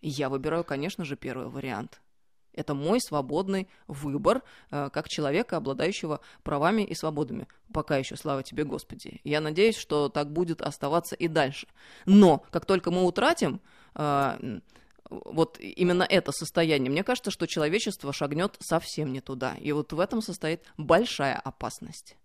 Я 0.00 0.28
выбираю, 0.28 0.62
конечно 0.64 1.04
же, 1.04 1.16
первый 1.16 1.48
вариант– 1.48 2.00
это 2.56 2.74
мой 2.74 3.00
свободный 3.00 3.68
выбор, 3.86 4.42
э, 4.70 4.90
как 4.92 5.08
человека, 5.08 5.56
обладающего 5.56 6.20
правами 6.42 6.82
и 6.82 6.94
свободами. 6.94 7.46
Пока 7.72 7.96
еще, 7.96 8.16
слава 8.16 8.42
тебе, 8.42 8.64
Господи. 8.64 9.20
Я 9.24 9.40
надеюсь, 9.40 9.76
что 9.76 10.08
так 10.08 10.32
будет 10.32 10.62
оставаться 10.62 11.14
и 11.14 11.28
дальше. 11.28 11.68
Но 12.06 12.44
как 12.50 12.64
только 12.66 12.90
мы 12.90 13.04
утратим 13.04 13.60
э, 13.94 14.60
вот 15.10 15.58
именно 15.60 16.02
это 16.08 16.32
состояние, 16.32 16.90
мне 16.90 17.04
кажется, 17.04 17.30
что 17.30 17.46
человечество 17.46 18.12
шагнет 18.12 18.56
совсем 18.60 19.12
не 19.12 19.20
туда. 19.20 19.54
И 19.60 19.72
вот 19.72 19.92
в 19.92 20.00
этом 20.00 20.22
состоит 20.22 20.62
большая 20.76 21.36
опасность. 21.36 22.16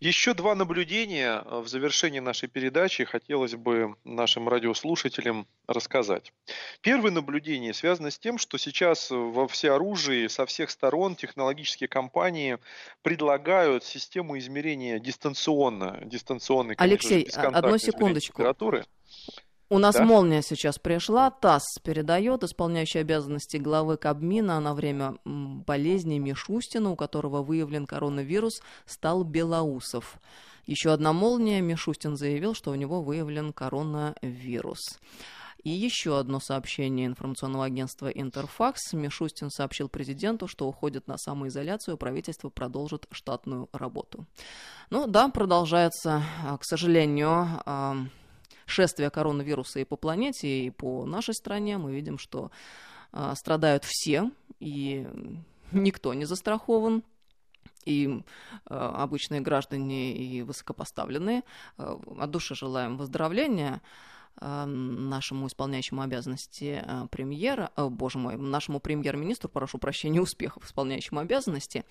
Еще 0.00 0.34
два 0.34 0.54
наблюдения 0.54 1.42
э, 1.42 1.60
в 1.60 1.68
завершении 1.68 2.18
нашей 2.18 2.48
передачи 2.48 3.04
хотелось 3.04 3.54
бы 3.54 3.96
нашим 4.04 4.48
радиослушателям 4.48 5.46
рассказать. 5.66 6.32
Первое 6.82 7.10
наблюдение 7.10 7.72
связано 7.72 8.10
с 8.10 8.18
тем, 8.18 8.36
что 8.36 8.58
сейчас 8.58 9.10
во 9.10 9.48
всеоружии 9.48 10.26
со 10.26 10.44
всех 10.44 10.70
сторон 10.70 11.16
технологические 11.16 11.88
компании 11.88 12.58
предлагают 13.02 13.84
систему 13.84 14.38
измерения 14.38 14.98
дистанционно, 14.98 15.98
дистанционной, 16.04 16.74
Алексей, 16.76 17.22
одну 17.34 17.78
секундочку. 17.78 18.34
Температуры. 18.34 18.84
У 19.68 19.78
нас 19.78 19.96
да? 19.96 20.04
молния 20.04 20.42
сейчас 20.42 20.78
пришла, 20.78 21.30
ТАСС 21.30 21.80
передает 21.82 22.44
исполняющий 22.44 23.00
обязанности 23.00 23.56
главы 23.56 23.96
Кабмина 23.96 24.60
на 24.60 24.74
время 24.74 25.16
болезни 25.24 26.18
Мишустина, 26.18 26.90
у 26.90 26.96
которого 26.96 27.42
выявлен 27.42 27.86
коронавирус, 27.86 28.60
стал 28.84 29.24
Белоусов. 29.24 30.18
Еще 30.66 30.92
одна 30.92 31.12
молния, 31.12 31.60
Мишустин 31.60 32.16
заявил, 32.16 32.54
что 32.54 32.70
у 32.70 32.76
него 32.76 33.02
выявлен 33.02 33.52
коронавирус. 33.52 35.00
И 35.64 35.70
еще 35.70 36.16
одно 36.16 36.38
сообщение 36.38 37.06
информационного 37.06 37.64
агентства 37.64 38.06
«Интерфакс». 38.06 38.92
Мишустин 38.92 39.50
сообщил 39.50 39.88
президенту, 39.88 40.46
что 40.46 40.68
уходит 40.68 41.08
на 41.08 41.18
самоизоляцию, 41.18 41.96
правительство 41.96 42.50
продолжит 42.50 43.06
штатную 43.10 43.68
работу. 43.72 44.26
Ну 44.90 45.08
да, 45.08 45.28
продолжается, 45.28 46.22
а, 46.44 46.56
к 46.56 46.64
сожалению, 46.64 47.62
шествия 48.66 49.10
коронавируса 49.10 49.80
и 49.80 49.84
по 49.84 49.96
планете, 49.96 50.66
и 50.66 50.70
по 50.70 51.06
нашей 51.06 51.34
стране, 51.34 51.78
мы 51.78 51.94
видим, 51.94 52.18
что 52.18 52.50
э, 53.12 53.32
страдают 53.36 53.84
все, 53.84 54.30
и 54.60 55.06
никто 55.72 56.12
не 56.14 56.24
застрахован 56.24 57.02
и 57.86 58.22
э, 58.68 58.74
обычные 58.74 59.40
граждане, 59.40 60.12
и 60.12 60.42
высокопоставленные. 60.42 61.42
Э, 61.78 61.96
от 62.18 62.30
души 62.30 62.54
желаем 62.54 62.98
выздоровления. 62.98 63.80
Эм, 64.38 65.08
нашему 65.08 65.46
исполняющему 65.46 66.02
обязанности 66.02 66.84
э, 66.86 67.06
премьера, 67.10 67.70
о, 67.74 67.86
э, 67.86 67.88
боже 67.88 68.18
мой, 68.18 68.36
нашему 68.36 68.80
премьер-министру, 68.80 69.48
прошу 69.48 69.78
прощения, 69.78 70.20
успехов 70.20 70.66
исполняющему 70.66 71.20
обязанности. 71.20 71.86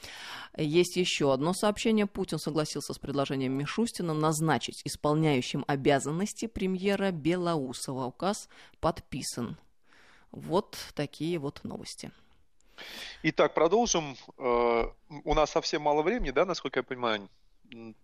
Есть 0.56 0.96
еще 0.96 1.34
одно 1.34 1.54
сообщение. 1.54 2.06
Путин 2.06 2.38
согласился 2.38 2.94
с 2.94 3.00
предложением 3.00 3.54
Мишустина 3.54 4.14
назначить 4.14 4.84
исполняющим 4.86 5.66
обязанности 5.68 6.46
премьера 6.46 7.10
Белоусова. 7.10 8.06
Указ 8.06 8.48
подписан. 8.80 9.58
Вот 10.30 10.78
такие 10.94 11.40
вот 11.40 11.64
новости. 11.64 12.12
Итак, 13.24 13.56
продолжим. 13.56 14.16
Э, 14.38 14.84
у 15.24 15.34
нас 15.34 15.50
совсем 15.50 15.82
мало 15.82 16.04
времени, 16.04 16.30
да, 16.30 16.46
насколько 16.46 16.78
я 16.78 16.84
понимаю? 16.84 17.28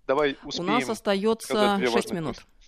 Давай 0.08 0.36
успеем. 0.44 0.68
У 0.68 0.72
нас 0.72 0.90
остается 0.90 1.80
6 1.80 2.12
минут. 2.12 2.38
Мысли. 2.38 2.61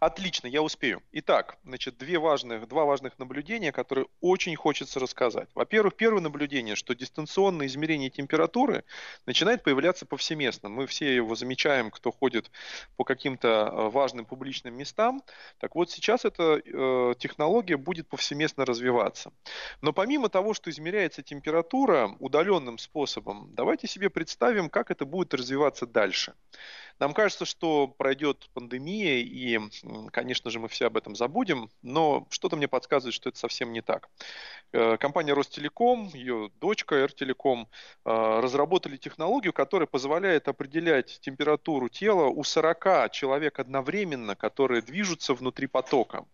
Отлично, 0.00 0.46
я 0.46 0.62
успею. 0.62 1.02
Итак, 1.12 1.58
значит, 1.64 1.96
две 1.96 2.18
важных, 2.18 2.68
два 2.68 2.84
важных 2.84 3.18
наблюдения, 3.18 3.72
которые 3.72 4.06
очень 4.20 4.54
хочется 4.54 5.00
рассказать. 5.00 5.48
Во-первых, 5.54 5.94
первое 5.96 6.20
наблюдение, 6.20 6.76
что 6.76 6.94
дистанционное 6.94 7.66
измерение 7.66 8.10
температуры 8.10 8.84
начинает 9.24 9.62
появляться 9.62 10.04
повсеместно. 10.04 10.68
Мы 10.68 10.86
все 10.86 11.14
его 11.14 11.34
замечаем, 11.34 11.90
кто 11.90 12.12
ходит 12.12 12.50
по 12.96 13.04
каким-то 13.04 13.48
э, 13.48 13.88
важным 13.88 14.26
публичным 14.26 14.74
местам. 14.74 15.22
Так 15.58 15.74
вот, 15.74 15.90
сейчас 15.90 16.24
эта 16.24 16.60
э, 16.64 17.14
технология 17.18 17.76
будет 17.76 18.08
повсеместно 18.08 18.66
развиваться. 18.66 19.32
Но 19.80 19.92
помимо 19.92 20.28
того, 20.28 20.52
что 20.52 20.70
измеряется 20.70 21.22
температура 21.22 22.14
удаленным 22.18 22.78
способом, 22.78 23.50
давайте 23.54 23.86
себе 23.86 24.10
представим, 24.10 24.68
как 24.68 24.90
это 24.90 25.06
будет 25.06 25.32
развиваться 25.32 25.86
дальше. 25.86 26.34
Нам 26.98 27.12
кажется, 27.12 27.44
что 27.44 27.88
пройдет 27.88 28.48
пандемия, 28.54 29.18
и, 29.18 29.60
конечно 30.12 30.50
же, 30.50 30.58
мы 30.58 30.68
все 30.68 30.86
об 30.86 30.96
этом 30.96 31.14
забудем, 31.14 31.70
но 31.82 32.26
что-то 32.30 32.56
мне 32.56 32.68
подсказывает, 32.68 33.14
что 33.14 33.28
это 33.28 33.38
совсем 33.38 33.72
не 33.72 33.82
так. 33.82 34.08
Э, 34.72 34.96
компания 34.96 35.34
Ростелеком, 35.34 36.08
ее 36.14 36.50
дочка 36.60 37.06
Ртелеком, 37.06 37.68
э, 38.04 38.40
разработали 38.40 38.96
технологию, 38.96 39.52
которая 39.52 39.86
позволяет 39.86 40.48
определять 40.48 41.20
температуру 41.20 41.88
тела 41.88 42.26
у 42.26 42.42
40 42.44 43.10
человек 43.12 43.58
одновременно, 43.58 44.34
которые 44.34 44.80
движутся 44.80 45.34
внутри 45.34 45.66
потока. 45.66 46.24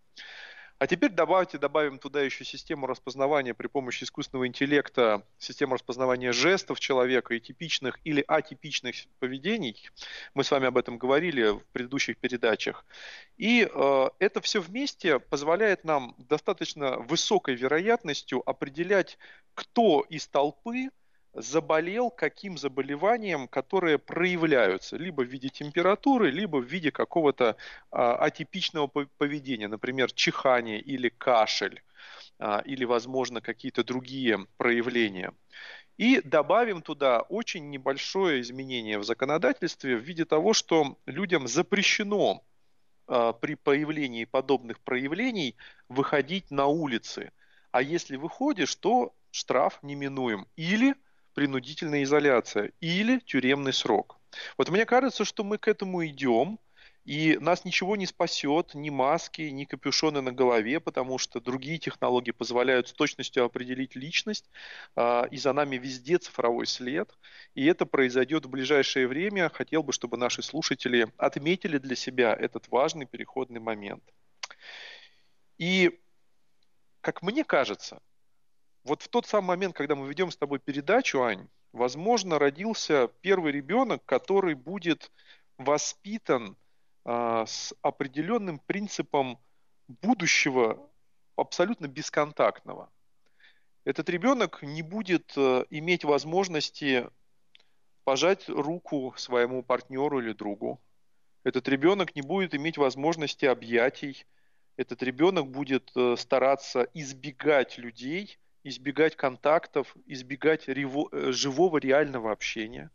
А 0.83 0.87
теперь 0.89 1.13
давайте 1.13 1.59
добавим 1.59 2.01
туда 2.01 2.23
еще 2.23 2.45
систему 2.45 2.89
распознавания 2.89 3.55
при 3.55 3.69
помощи 3.69 4.03
искусственного 4.03 4.49
интеллекта, 4.49 5.25
систему 5.39 5.75
распознавания 5.75 6.33
жестов 6.33 6.81
человека 6.81 7.35
и 7.35 7.41
типичных 7.41 8.01
или 8.03 8.25
атипичных 8.27 8.97
поведений. 9.21 9.89
Мы 10.35 10.43
с 10.43 10.51
вами 10.51 10.67
об 10.67 10.77
этом 10.77 10.99
говорили 10.99 11.51
в 11.51 11.65
предыдущих 11.67 12.19
передачах. 12.19 12.85
И 13.37 13.65
э, 13.73 14.09
это 14.19 14.41
все 14.41 14.61
вместе 14.61 15.21
позволяет 15.21 15.85
нам 15.85 16.17
достаточно 16.19 16.99
высокой 16.99 17.55
вероятностью 17.55 18.43
определять, 18.45 19.19
кто 19.55 20.01
из 20.09 20.27
толпы 20.27 20.89
заболел 21.35 22.11
каким 22.11 22.59
заболеванием, 22.59 23.49
которые 23.49 23.99
проявляются 23.99 24.97
либо 24.97 25.23
в 25.23 25.29
виде 25.29 25.49
температуры, 25.49 26.31
либо 26.31 26.59
в 26.59 26.65
виде 26.65 26.91
какого-то 26.91 27.57
а, 27.91 28.17
атипичного 28.17 28.87
поведения, 28.87 29.69
например, 29.69 30.13
чихание 30.13 30.81
или 30.81 31.09
кашель, 31.09 31.83
а, 32.39 32.63
или, 32.65 32.85
возможно, 32.85 33.41
какие-то 33.41 33.85
другие 33.85 34.47
проявления. 34.57 35.33
И 35.97 36.21
добавим 36.23 36.83
туда 36.83 37.21
очень 37.21 37.71
небольшое 37.71 38.41
изменение 38.41 38.99
в 38.99 39.05
законодательстве 39.05 39.97
в 39.97 40.01
виде 40.01 40.25
того, 40.25 40.53
что 40.53 40.99
людям 41.07 41.47
запрещено 41.47 42.43
а, 43.07 43.33
при 43.33 43.55
появлении 43.55 44.25
подобных 44.25 44.81
проявлений 44.81 45.57
выходить 45.89 46.51
на 46.51 46.67
улицы. 46.67 47.33
А 47.71 47.81
если 47.81 48.17
выходишь, 48.17 48.75
то 48.75 49.15
штраф 49.31 49.79
неминуем. 49.83 50.47
Или 50.57 50.95
принудительная 51.35 52.03
изоляция 52.03 52.73
или 52.81 53.19
тюремный 53.19 53.73
срок. 53.73 54.19
Вот 54.59 54.71
мне 54.71 54.87
кажется, 54.87 55.25
что 55.25 55.45
мы 55.45 55.59
к 55.59 55.69
этому 55.69 56.05
идем, 56.07 56.59
и 57.05 57.37
нас 57.41 57.65
ничего 57.65 57.97
не 57.97 58.07
спасет, 58.07 58.75
ни 58.75 58.89
маски, 58.89 59.43
ни 59.43 59.65
капюшоны 59.65 60.21
на 60.21 60.31
голове, 60.33 60.79
потому 60.79 61.19
что 61.19 61.41
другие 61.41 61.79
технологии 61.79 62.31
позволяют 62.31 62.89
с 62.89 62.93
точностью 62.93 63.45
определить 63.45 63.97
личность, 63.97 64.49
а, 64.95 65.27
и 65.31 65.37
за 65.37 65.53
нами 65.53 65.77
везде 65.77 66.19
цифровой 66.19 66.67
след. 66.67 67.11
И 67.55 67.65
это 67.67 67.87
произойдет 67.87 68.47
в 68.47 68.51
ближайшее 68.51 69.09
время. 69.09 69.51
Хотел 69.51 69.83
бы, 69.83 69.93
чтобы 69.93 70.17
наши 70.17 70.43
слушатели 70.43 71.09
отметили 71.17 71.79
для 71.79 71.97
себя 71.97 72.35
этот 72.35 72.69
важный 72.69 73.07
переходный 73.07 73.61
момент. 73.61 74.05
И, 75.59 75.99
как 77.01 77.21
мне 77.23 77.43
кажется, 77.43 78.01
вот 78.85 79.03
в 79.03 79.09
тот 79.09 79.27
самый 79.27 79.49
момент, 79.49 79.77
когда 79.77 79.95
мы 79.95 80.09
ведем 80.09 80.31
с 80.31 80.37
тобой 80.37 80.59
передачу, 80.59 81.23
Ань, 81.23 81.49
возможно, 81.73 82.39
родился 82.39 83.09
первый 83.21 83.53
ребенок, 83.53 84.05
который 84.05 84.55
будет 84.55 85.13
воспитан 85.57 86.57
э, 87.05 87.45
с 87.47 87.75
определенным 87.83 88.59
принципом 88.59 89.39
будущего 89.87 90.91
абсолютно 91.37 91.87
бесконтактного. 91.87 92.91
Этот 93.85 94.09
ребенок 94.09 94.63
не 94.63 94.83
будет 94.83 95.33
э, 95.37 95.65
иметь 95.71 96.05
возможности 96.05 97.09
пожать 98.05 98.49
руку 98.49 99.15
своему 99.17 99.63
партнеру 99.63 100.21
или 100.21 100.33
другу. 100.33 100.81
Этот 101.45 101.69
ребенок 101.69 102.15
не 102.15 102.23
будет 102.23 102.55
иметь 102.55 102.79
возможности 102.79 103.45
объятий. 103.45 104.25
Этот 104.77 105.03
ребенок 105.03 105.49
будет 105.49 105.91
э, 105.97 106.17
стараться 106.17 106.89
избегать 106.95 107.79
людей, 107.79 108.39
избегать 108.65 109.17
контактов, 109.17 109.95
избегать 110.07 110.69
рево, 110.69 111.09
э, 111.13 111.33
живого 111.33 111.79
реального 111.79 112.33
общения. 112.33 112.91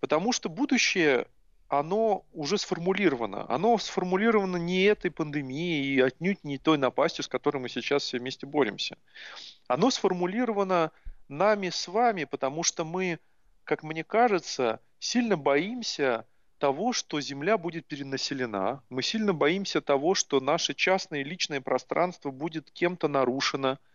Потому 0.00 0.32
что 0.32 0.48
будущее, 0.48 1.26
оно 1.68 2.24
уже 2.32 2.58
сформулировано. 2.58 3.46
Оно 3.48 3.78
сформулировано 3.78 4.56
не 4.56 4.82
этой 4.82 5.10
пандемией 5.10 5.96
и 5.96 6.00
отнюдь 6.00 6.44
не 6.44 6.58
той 6.58 6.78
напастью, 6.78 7.24
с 7.24 7.28
которой 7.28 7.58
мы 7.58 7.68
сейчас 7.68 8.02
все 8.02 8.18
вместе 8.18 8.46
боремся. 8.46 8.98
Оно 9.68 9.90
сформулировано 9.90 10.90
нами 11.28 11.70
с 11.70 11.88
вами, 11.88 12.24
потому 12.24 12.62
что 12.62 12.84
мы, 12.84 13.18
как 13.64 13.82
мне 13.82 14.04
кажется, 14.04 14.80
сильно 14.98 15.36
боимся 15.36 16.26
того, 16.58 16.92
что 16.92 17.20
Земля 17.20 17.58
будет 17.58 17.86
перенаселена. 17.86 18.82
Мы 18.88 19.02
сильно 19.02 19.34
боимся 19.34 19.80
того, 19.80 20.14
что 20.14 20.40
наше 20.40 20.74
частное 20.74 21.20
и 21.20 21.24
личное 21.24 21.60
пространство 21.60 22.30
будет 22.30 22.70
кем-то 22.70 23.08
нарушено– 23.08 23.78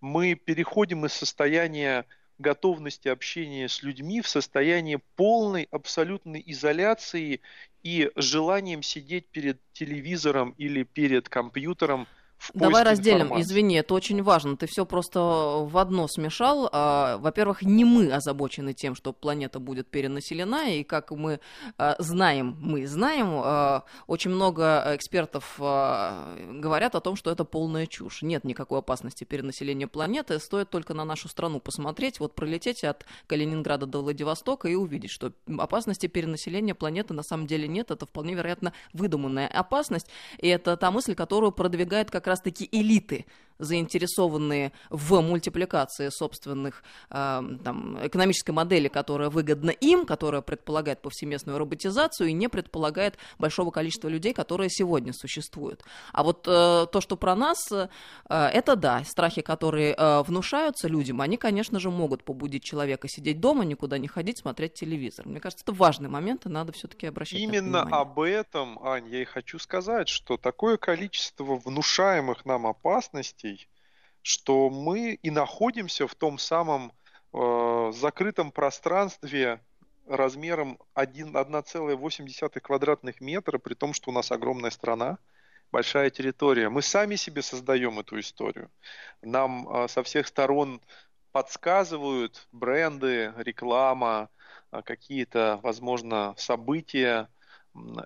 мы 0.00 0.34
переходим 0.34 1.06
из 1.06 1.12
состояния 1.12 2.06
готовности 2.38 3.08
общения 3.08 3.68
с 3.68 3.82
людьми 3.82 4.20
в 4.20 4.28
состояние 4.28 5.00
полной 5.16 5.66
абсолютной 5.70 6.42
изоляции 6.46 7.40
и 7.82 8.10
желанием 8.14 8.82
сидеть 8.82 9.26
перед 9.28 9.60
телевизором 9.72 10.54
или 10.56 10.84
перед 10.84 11.28
компьютером 11.28 12.06
Давай 12.54 12.82
разделим, 12.82 13.22
информации. 13.22 13.42
извини, 13.42 13.76
это 13.76 13.94
очень 13.94 14.22
важно. 14.22 14.56
Ты 14.56 14.66
все 14.66 14.86
просто 14.86 15.20
в 15.20 15.76
одно 15.76 16.08
смешал. 16.08 16.68
А, 16.72 17.18
во-первых, 17.18 17.62
не 17.62 17.84
мы 17.84 18.10
озабочены 18.10 18.72
тем, 18.72 18.94
что 18.94 19.12
планета 19.12 19.58
будет 19.58 19.88
перенаселена, 19.88 20.70
и 20.70 20.84
как 20.84 21.10
мы 21.10 21.40
а, 21.76 21.96
знаем, 21.98 22.56
мы 22.60 22.86
знаем, 22.86 23.28
а, 23.44 23.84
очень 24.06 24.30
много 24.30 24.84
экспертов 24.94 25.56
говорят 25.58 26.94
о 26.94 27.00
том, 27.00 27.16
что 27.16 27.30
это 27.30 27.44
полная 27.44 27.86
чушь. 27.86 28.22
Нет 28.22 28.44
никакой 28.44 28.78
опасности 28.78 29.24
перенаселения 29.24 29.86
планеты, 29.86 30.38
стоит 30.38 30.70
только 30.70 30.94
на 30.94 31.04
нашу 31.04 31.28
страну 31.28 31.60
посмотреть, 31.60 32.20
вот 32.20 32.34
пролететь 32.34 32.84
от 32.84 33.04
Калининграда 33.26 33.86
до 33.86 34.02
Владивостока 34.02 34.68
и 34.68 34.74
увидеть, 34.74 35.10
что 35.10 35.32
опасности 35.58 36.06
перенаселения 36.06 36.74
планеты 36.74 37.14
на 37.14 37.22
самом 37.22 37.46
деле 37.46 37.68
нет, 37.68 37.90
это 37.90 38.06
вполне 38.06 38.34
вероятно 38.34 38.72
выдуманная 38.92 39.48
опасность, 39.48 40.06
и 40.38 40.48
это 40.48 40.76
та 40.76 40.90
мысль, 40.90 41.14
которую 41.14 41.52
продвигает 41.52 42.10
как 42.10 42.27
раз-таки 42.28 42.68
элиты 42.70 43.26
заинтересованные 43.58 44.72
в 44.90 45.20
мультипликации 45.20 46.08
собственных 46.10 46.82
э, 47.10 47.42
там, 47.64 48.06
экономической 48.06 48.52
модели, 48.52 48.88
которая 48.88 49.30
выгодна 49.30 49.70
им, 49.70 50.06
которая 50.06 50.42
предполагает 50.42 51.02
повсеместную 51.02 51.58
роботизацию 51.58 52.30
и 52.30 52.32
не 52.32 52.48
предполагает 52.48 53.18
большого 53.38 53.70
количества 53.70 54.08
людей, 54.08 54.32
которые 54.32 54.70
сегодня 54.70 55.12
существуют. 55.12 55.82
А 56.12 56.22
вот 56.22 56.46
э, 56.46 56.86
то, 56.90 57.00
что 57.00 57.16
про 57.16 57.34
нас, 57.34 57.58
э, 57.72 57.88
это 58.28 58.76
да, 58.76 59.02
страхи, 59.04 59.42
которые 59.42 59.94
э, 59.94 60.22
внушаются 60.22 60.88
людям, 60.88 61.20
они, 61.20 61.36
конечно 61.36 61.80
же, 61.80 61.90
могут 61.90 62.24
побудить 62.24 62.64
человека 62.64 63.08
сидеть 63.08 63.40
дома, 63.40 63.64
никуда 63.64 63.98
не 63.98 64.08
ходить, 64.08 64.38
смотреть 64.38 64.74
телевизор. 64.74 65.26
Мне 65.26 65.40
кажется, 65.40 65.64
это 65.64 65.72
важный 65.72 66.08
момент, 66.08 66.46
и 66.46 66.48
надо 66.48 66.72
все-таки 66.72 67.06
обращать 67.06 67.40
Именно 67.40 67.82
об 67.82 68.20
этом, 68.20 68.78
Ань, 68.82 69.08
я 69.08 69.22
и 69.22 69.24
хочу 69.24 69.58
сказать, 69.58 70.08
что 70.08 70.36
такое 70.36 70.76
количество 70.76 71.56
внушаемых 71.56 72.44
нам 72.44 72.66
опасностей 72.66 73.47
что 74.22 74.70
мы 74.70 75.14
и 75.14 75.30
находимся 75.30 76.06
в 76.06 76.14
том 76.14 76.38
самом 76.38 76.92
э, 77.32 77.92
закрытом 77.94 78.52
пространстве 78.52 79.60
размером 80.06 80.78
1,8 80.94 82.60
квадратных 82.60 83.20
метра, 83.20 83.58
при 83.58 83.74
том, 83.74 83.92
что 83.92 84.10
у 84.10 84.12
нас 84.12 84.32
огромная 84.32 84.70
страна, 84.70 85.18
большая 85.70 86.10
территория. 86.10 86.68
Мы 86.68 86.82
сами 86.82 87.16
себе 87.16 87.42
создаем 87.42 87.98
эту 87.98 88.18
историю. 88.18 88.70
Нам 89.22 89.68
э, 89.68 89.88
со 89.88 90.02
всех 90.02 90.26
сторон 90.26 90.80
подсказывают 91.32 92.48
бренды, 92.52 93.32
реклама, 93.36 94.30
э, 94.72 94.82
какие-то, 94.82 95.60
возможно, 95.62 96.34
события 96.36 97.28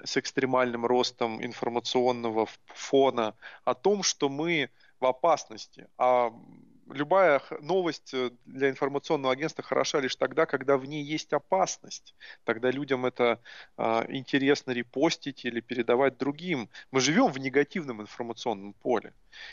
с 0.04 0.16
экстремальным 0.16 0.84
ростом 0.84 1.42
информационного 1.42 2.46
фона 2.66 3.34
о 3.64 3.74
том, 3.74 4.02
что 4.02 4.28
мы 4.28 4.70
в 5.02 5.06
опасности. 5.06 5.88
А 5.98 6.32
любая 6.92 7.40
новость 7.60 8.14
э, 8.14 8.30
для 8.44 8.70
информационного 8.70 9.32
агентства 9.32 9.64
хороша 9.64 10.00
лишь 10.00 10.16
тогда, 10.16 10.46
когда 10.46 10.76
в 10.76 10.84
ней 10.86 11.02
есть 11.02 11.32
опасность. 11.32 12.14
Тогда 12.44 12.70
людям 12.70 13.06
это 13.06 13.40
э, 13.76 14.04
интересно 14.08 14.72
репостить 14.72 15.44
или 15.44 15.60
передавать 15.60 16.18
другим. 16.18 16.68
Мы 16.90 17.00
живем 17.00 17.26
в 17.32 17.38
негативном 17.38 18.02
информационном 18.02 18.72
поле. 18.74 19.12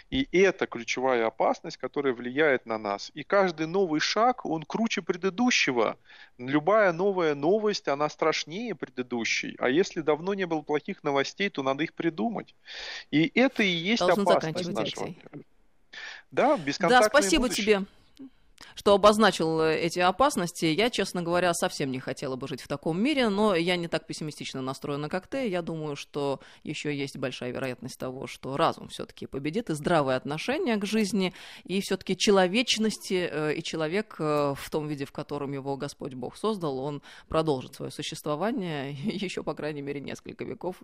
И 0.10 0.28
это 0.32 0.68
ключевая 0.68 1.26
опасность, 1.28 1.78
которая 1.78 2.14
влияет 2.14 2.66
на 2.66 2.78
нас. 2.78 3.12
И 3.14 3.24
каждый 3.24 3.68
новый 3.68 4.00
шаг, 4.00 4.46
он 4.46 4.64
круче 4.64 5.02
предыдущего. 5.02 5.98
Любая 6.38 6.92
новая 6.92 7.36
новость, 7.36 7.88
она 7.88 8.10
страшнее 8.10 8.76
предыдущей. 8.76 9.56
А 9.60 9.70
если 9.70 10.02
давно 10.02 10.34
не 10.34 10.46
было 10.46 10.62
плохих 10.62 11.04
новостей, 11.04 11.50
то 11.50 11.64
надо 11.64 11.84
их 11.84 11.94
придумать. 11.94 12.56
И 13.12 13.32
это 13.40 13.64
и 13.64 13.68
есть 13.68 14.00
Должен 14.02 14.28
опасность 14.28 14.72
нашего 14.72 15.06
мира. 15.08 15.44
Да, 16.32 16.58
бесконтактное 16.58 17.10
Да, 17.10 17.10
спасибо 17.10 17.44
будущее. 17.44 17.66
тебе 17.78 17.86
что 18.76 18.94
обозначил 18.94 19.62
э, 19.62 19.78
эти 19.78 20.00
опасности. 20.00 20.66
Я, 20.66 20.90
честно 20.90 21.22
говоря, 21.22 21.54
совсем 21.54 21.92
не 21.92 22.00
хотела 22.00 22.36
бы 22.36 22.48
жить 22.48 22.62
в 22.62 22.68
таком 22.68 23.02
мире, 23.02 23.30
но 23.30 23.56
я 23.56 23.76
не 23.76 23.88
так 23.88 24.08
пессимистично 24.08 24.62
настроена, 24.62 25.10
как 25.10 25.28
ты. 25.28 25.48
Я 25.48 25.62
думаю, 25.62 25.96
что 25.96 26.40
еще 26.64 26.96
есть 26.96 27.18
большая 27.18 27.52
вероятность 27.52 27.98
того, 28.00 28.28
что 28.28 28.58
разум 28.58 28.88
все-таки 28.90 29.26
победит, 29.26 29.70
и 29.70 29.74
здравое 29.74 30.16
отношение 30.16 30.78
к 30.78 30.86
жизни, 30.86 31.34
и 31.64 31.82
все-таки 31.82 32.18
человечности, 32.18 33.30
э, 33.32 33.56
и 33.56 33.64
человек 33.64 34.16
э, 34.20 34.54
в 34.58 34.70
том 34.70 34.88
виде, 34.88 35.06
в 35.06 35.12
котором 35.12 35.52
его 35.52 35.76
Господь 35.78 36.14
Бог 36.14 36.38
создал, 36.38 36.80
он 36.80 37.02
продолжит 37.28 37.76
свое 37.76 37.92
существование 37.92 38.94
еще, 39.04 39.44
по 39.44 39.54
крайней 39.54 39.82
мере, 39.82 40.00
несколько 40.00 40.44
веков, 40.46 40.78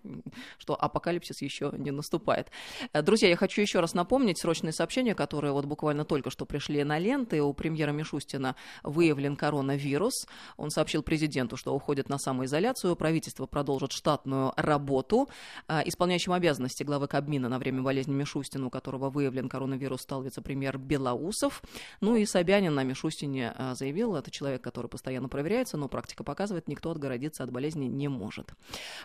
что 0.58 0.74
апокалипсис 0.74 1.42
еще 1.42 1.72
не 1.76 1.90
наступает. 1.90 2.50
Друзья, 2.92 3.28
я 3.28 3.36
хочу 3.36 3.60
еще 3.60 3.80
раз 3.80 3.94
напомнить 3.94 4.38
срочные 4.38 4.72
сообщения, 4.72 5.14
которые 5.14 5.52
вот 5.52 5.64
буквально 5.64 6.04
только 6.04 6.30
что 6.30 6.44
пришли 6.46 6.82
на 6.84 6.98
ленты 6.98 7.42
у 7.42 7.52
премьера 7.66 7.90
Мишустина 7.90 8.54
выявлен 8.84 9.34
коронавирус. 9.34 10.28
Он 10.56 10.70
сообщил 10.70 11.02
президенту, 11.02 11.56
что 11.56 11.74
уходит 11.74 12.08
на 12.08 12.16
самоизоляцию. 12.16 12.94
Правительство 12.94 13.46
продолжит 13.46 13.90
штатную 13.90 14.52
работу. 14.56 15.28
А, 15.66 15.82
исполняющим 15.84 16.32
обязанности 16.32 16.84
главы 16.84 17.08
Кабмина 17.08 17.48
на 17.48 17.58
время 17.58 17.82
болезни 17.82 18.14
Мишустина, 18.14 18.66
у 18.66 18.70
которого 18.70 19.10
выявлен 19.10 19.48
коронавирус, 19.48 20.02
стал 20.02 20.22
вице-премьер 20.22 20.78
Белоусов. 20.78 21.60
Ну 22.00 22.14
и 22.14 22.24
Собянин 22.24 22.72
на 22.72 22.84
Мишустине 22.84 23.52
а, 23.56 23.74
заявил, 23.74 24.14
это 24.14 24.30
человек, 24.30 24.62
который 24.62 24.86
постоянно 24.86 25.28
проверяется, 25.28 25.76
но 25.76 25.88
практика 25.88 26.22
показывает, 26.22 26.68
никто 26.68 26.92
отгородиться 26.92 27.42
от 27.42 27.50
болезни 27.50 27.86
не 27.86 28.06
может. 28.06 28.52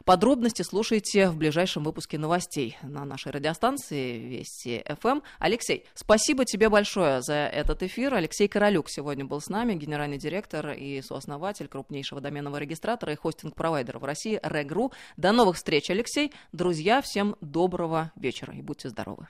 Подробности 0.05 0.61
слушайте 0.61 1.29
в 1.29 1.37
ближайшем 1.37 1.83
выпуске 1.83 2.19
новостей 2.19 2.77
на 2.83 3.05
нашей 3.05 3.31
радиостанции 3.31 4.19
Вести 4.19 4.83
ФМ. 5.01 5.21
Алексей, 5.39 5.85
спасибо 5.95 6.45
тебе 6.45 6.69
большое 6.69 7.23
за 7.23 7.33
этот 7.33 7.81
эфир. 7.81 8.13
Алексей 8.13 8.50
Королюк 8.51 8.89
сегодня 8.89 9.23
был 9.23 9.39
с 9.39 9.47
нами, 9.47 9.75
генеральный 9.75 10.17
директор 10.17 10.71
и 10.71 11.01
сооснователь 11.01 11.69
крупнейшего 11.69 12.19
доменного 12.19 12.57
регистратора 12.57 13.13
и 13.13 13.15
хостинг-провайдера 13.15 13.97
в 13.97 14.03
России 14.03 14.41
Регру. 14.43 14.91
До 15.15 15.31
новых 15.31 15.55
встреч, 15.55 15.89
Алексей. 15.89 16.33
Друзья, 16.51 17.01
всем 17.01 17.37
доброго 17.39 18.11
вечера 18.17 18.53
и 18.53 18.61
будьте 18.61 18.89
здоровы. 18.89 19.27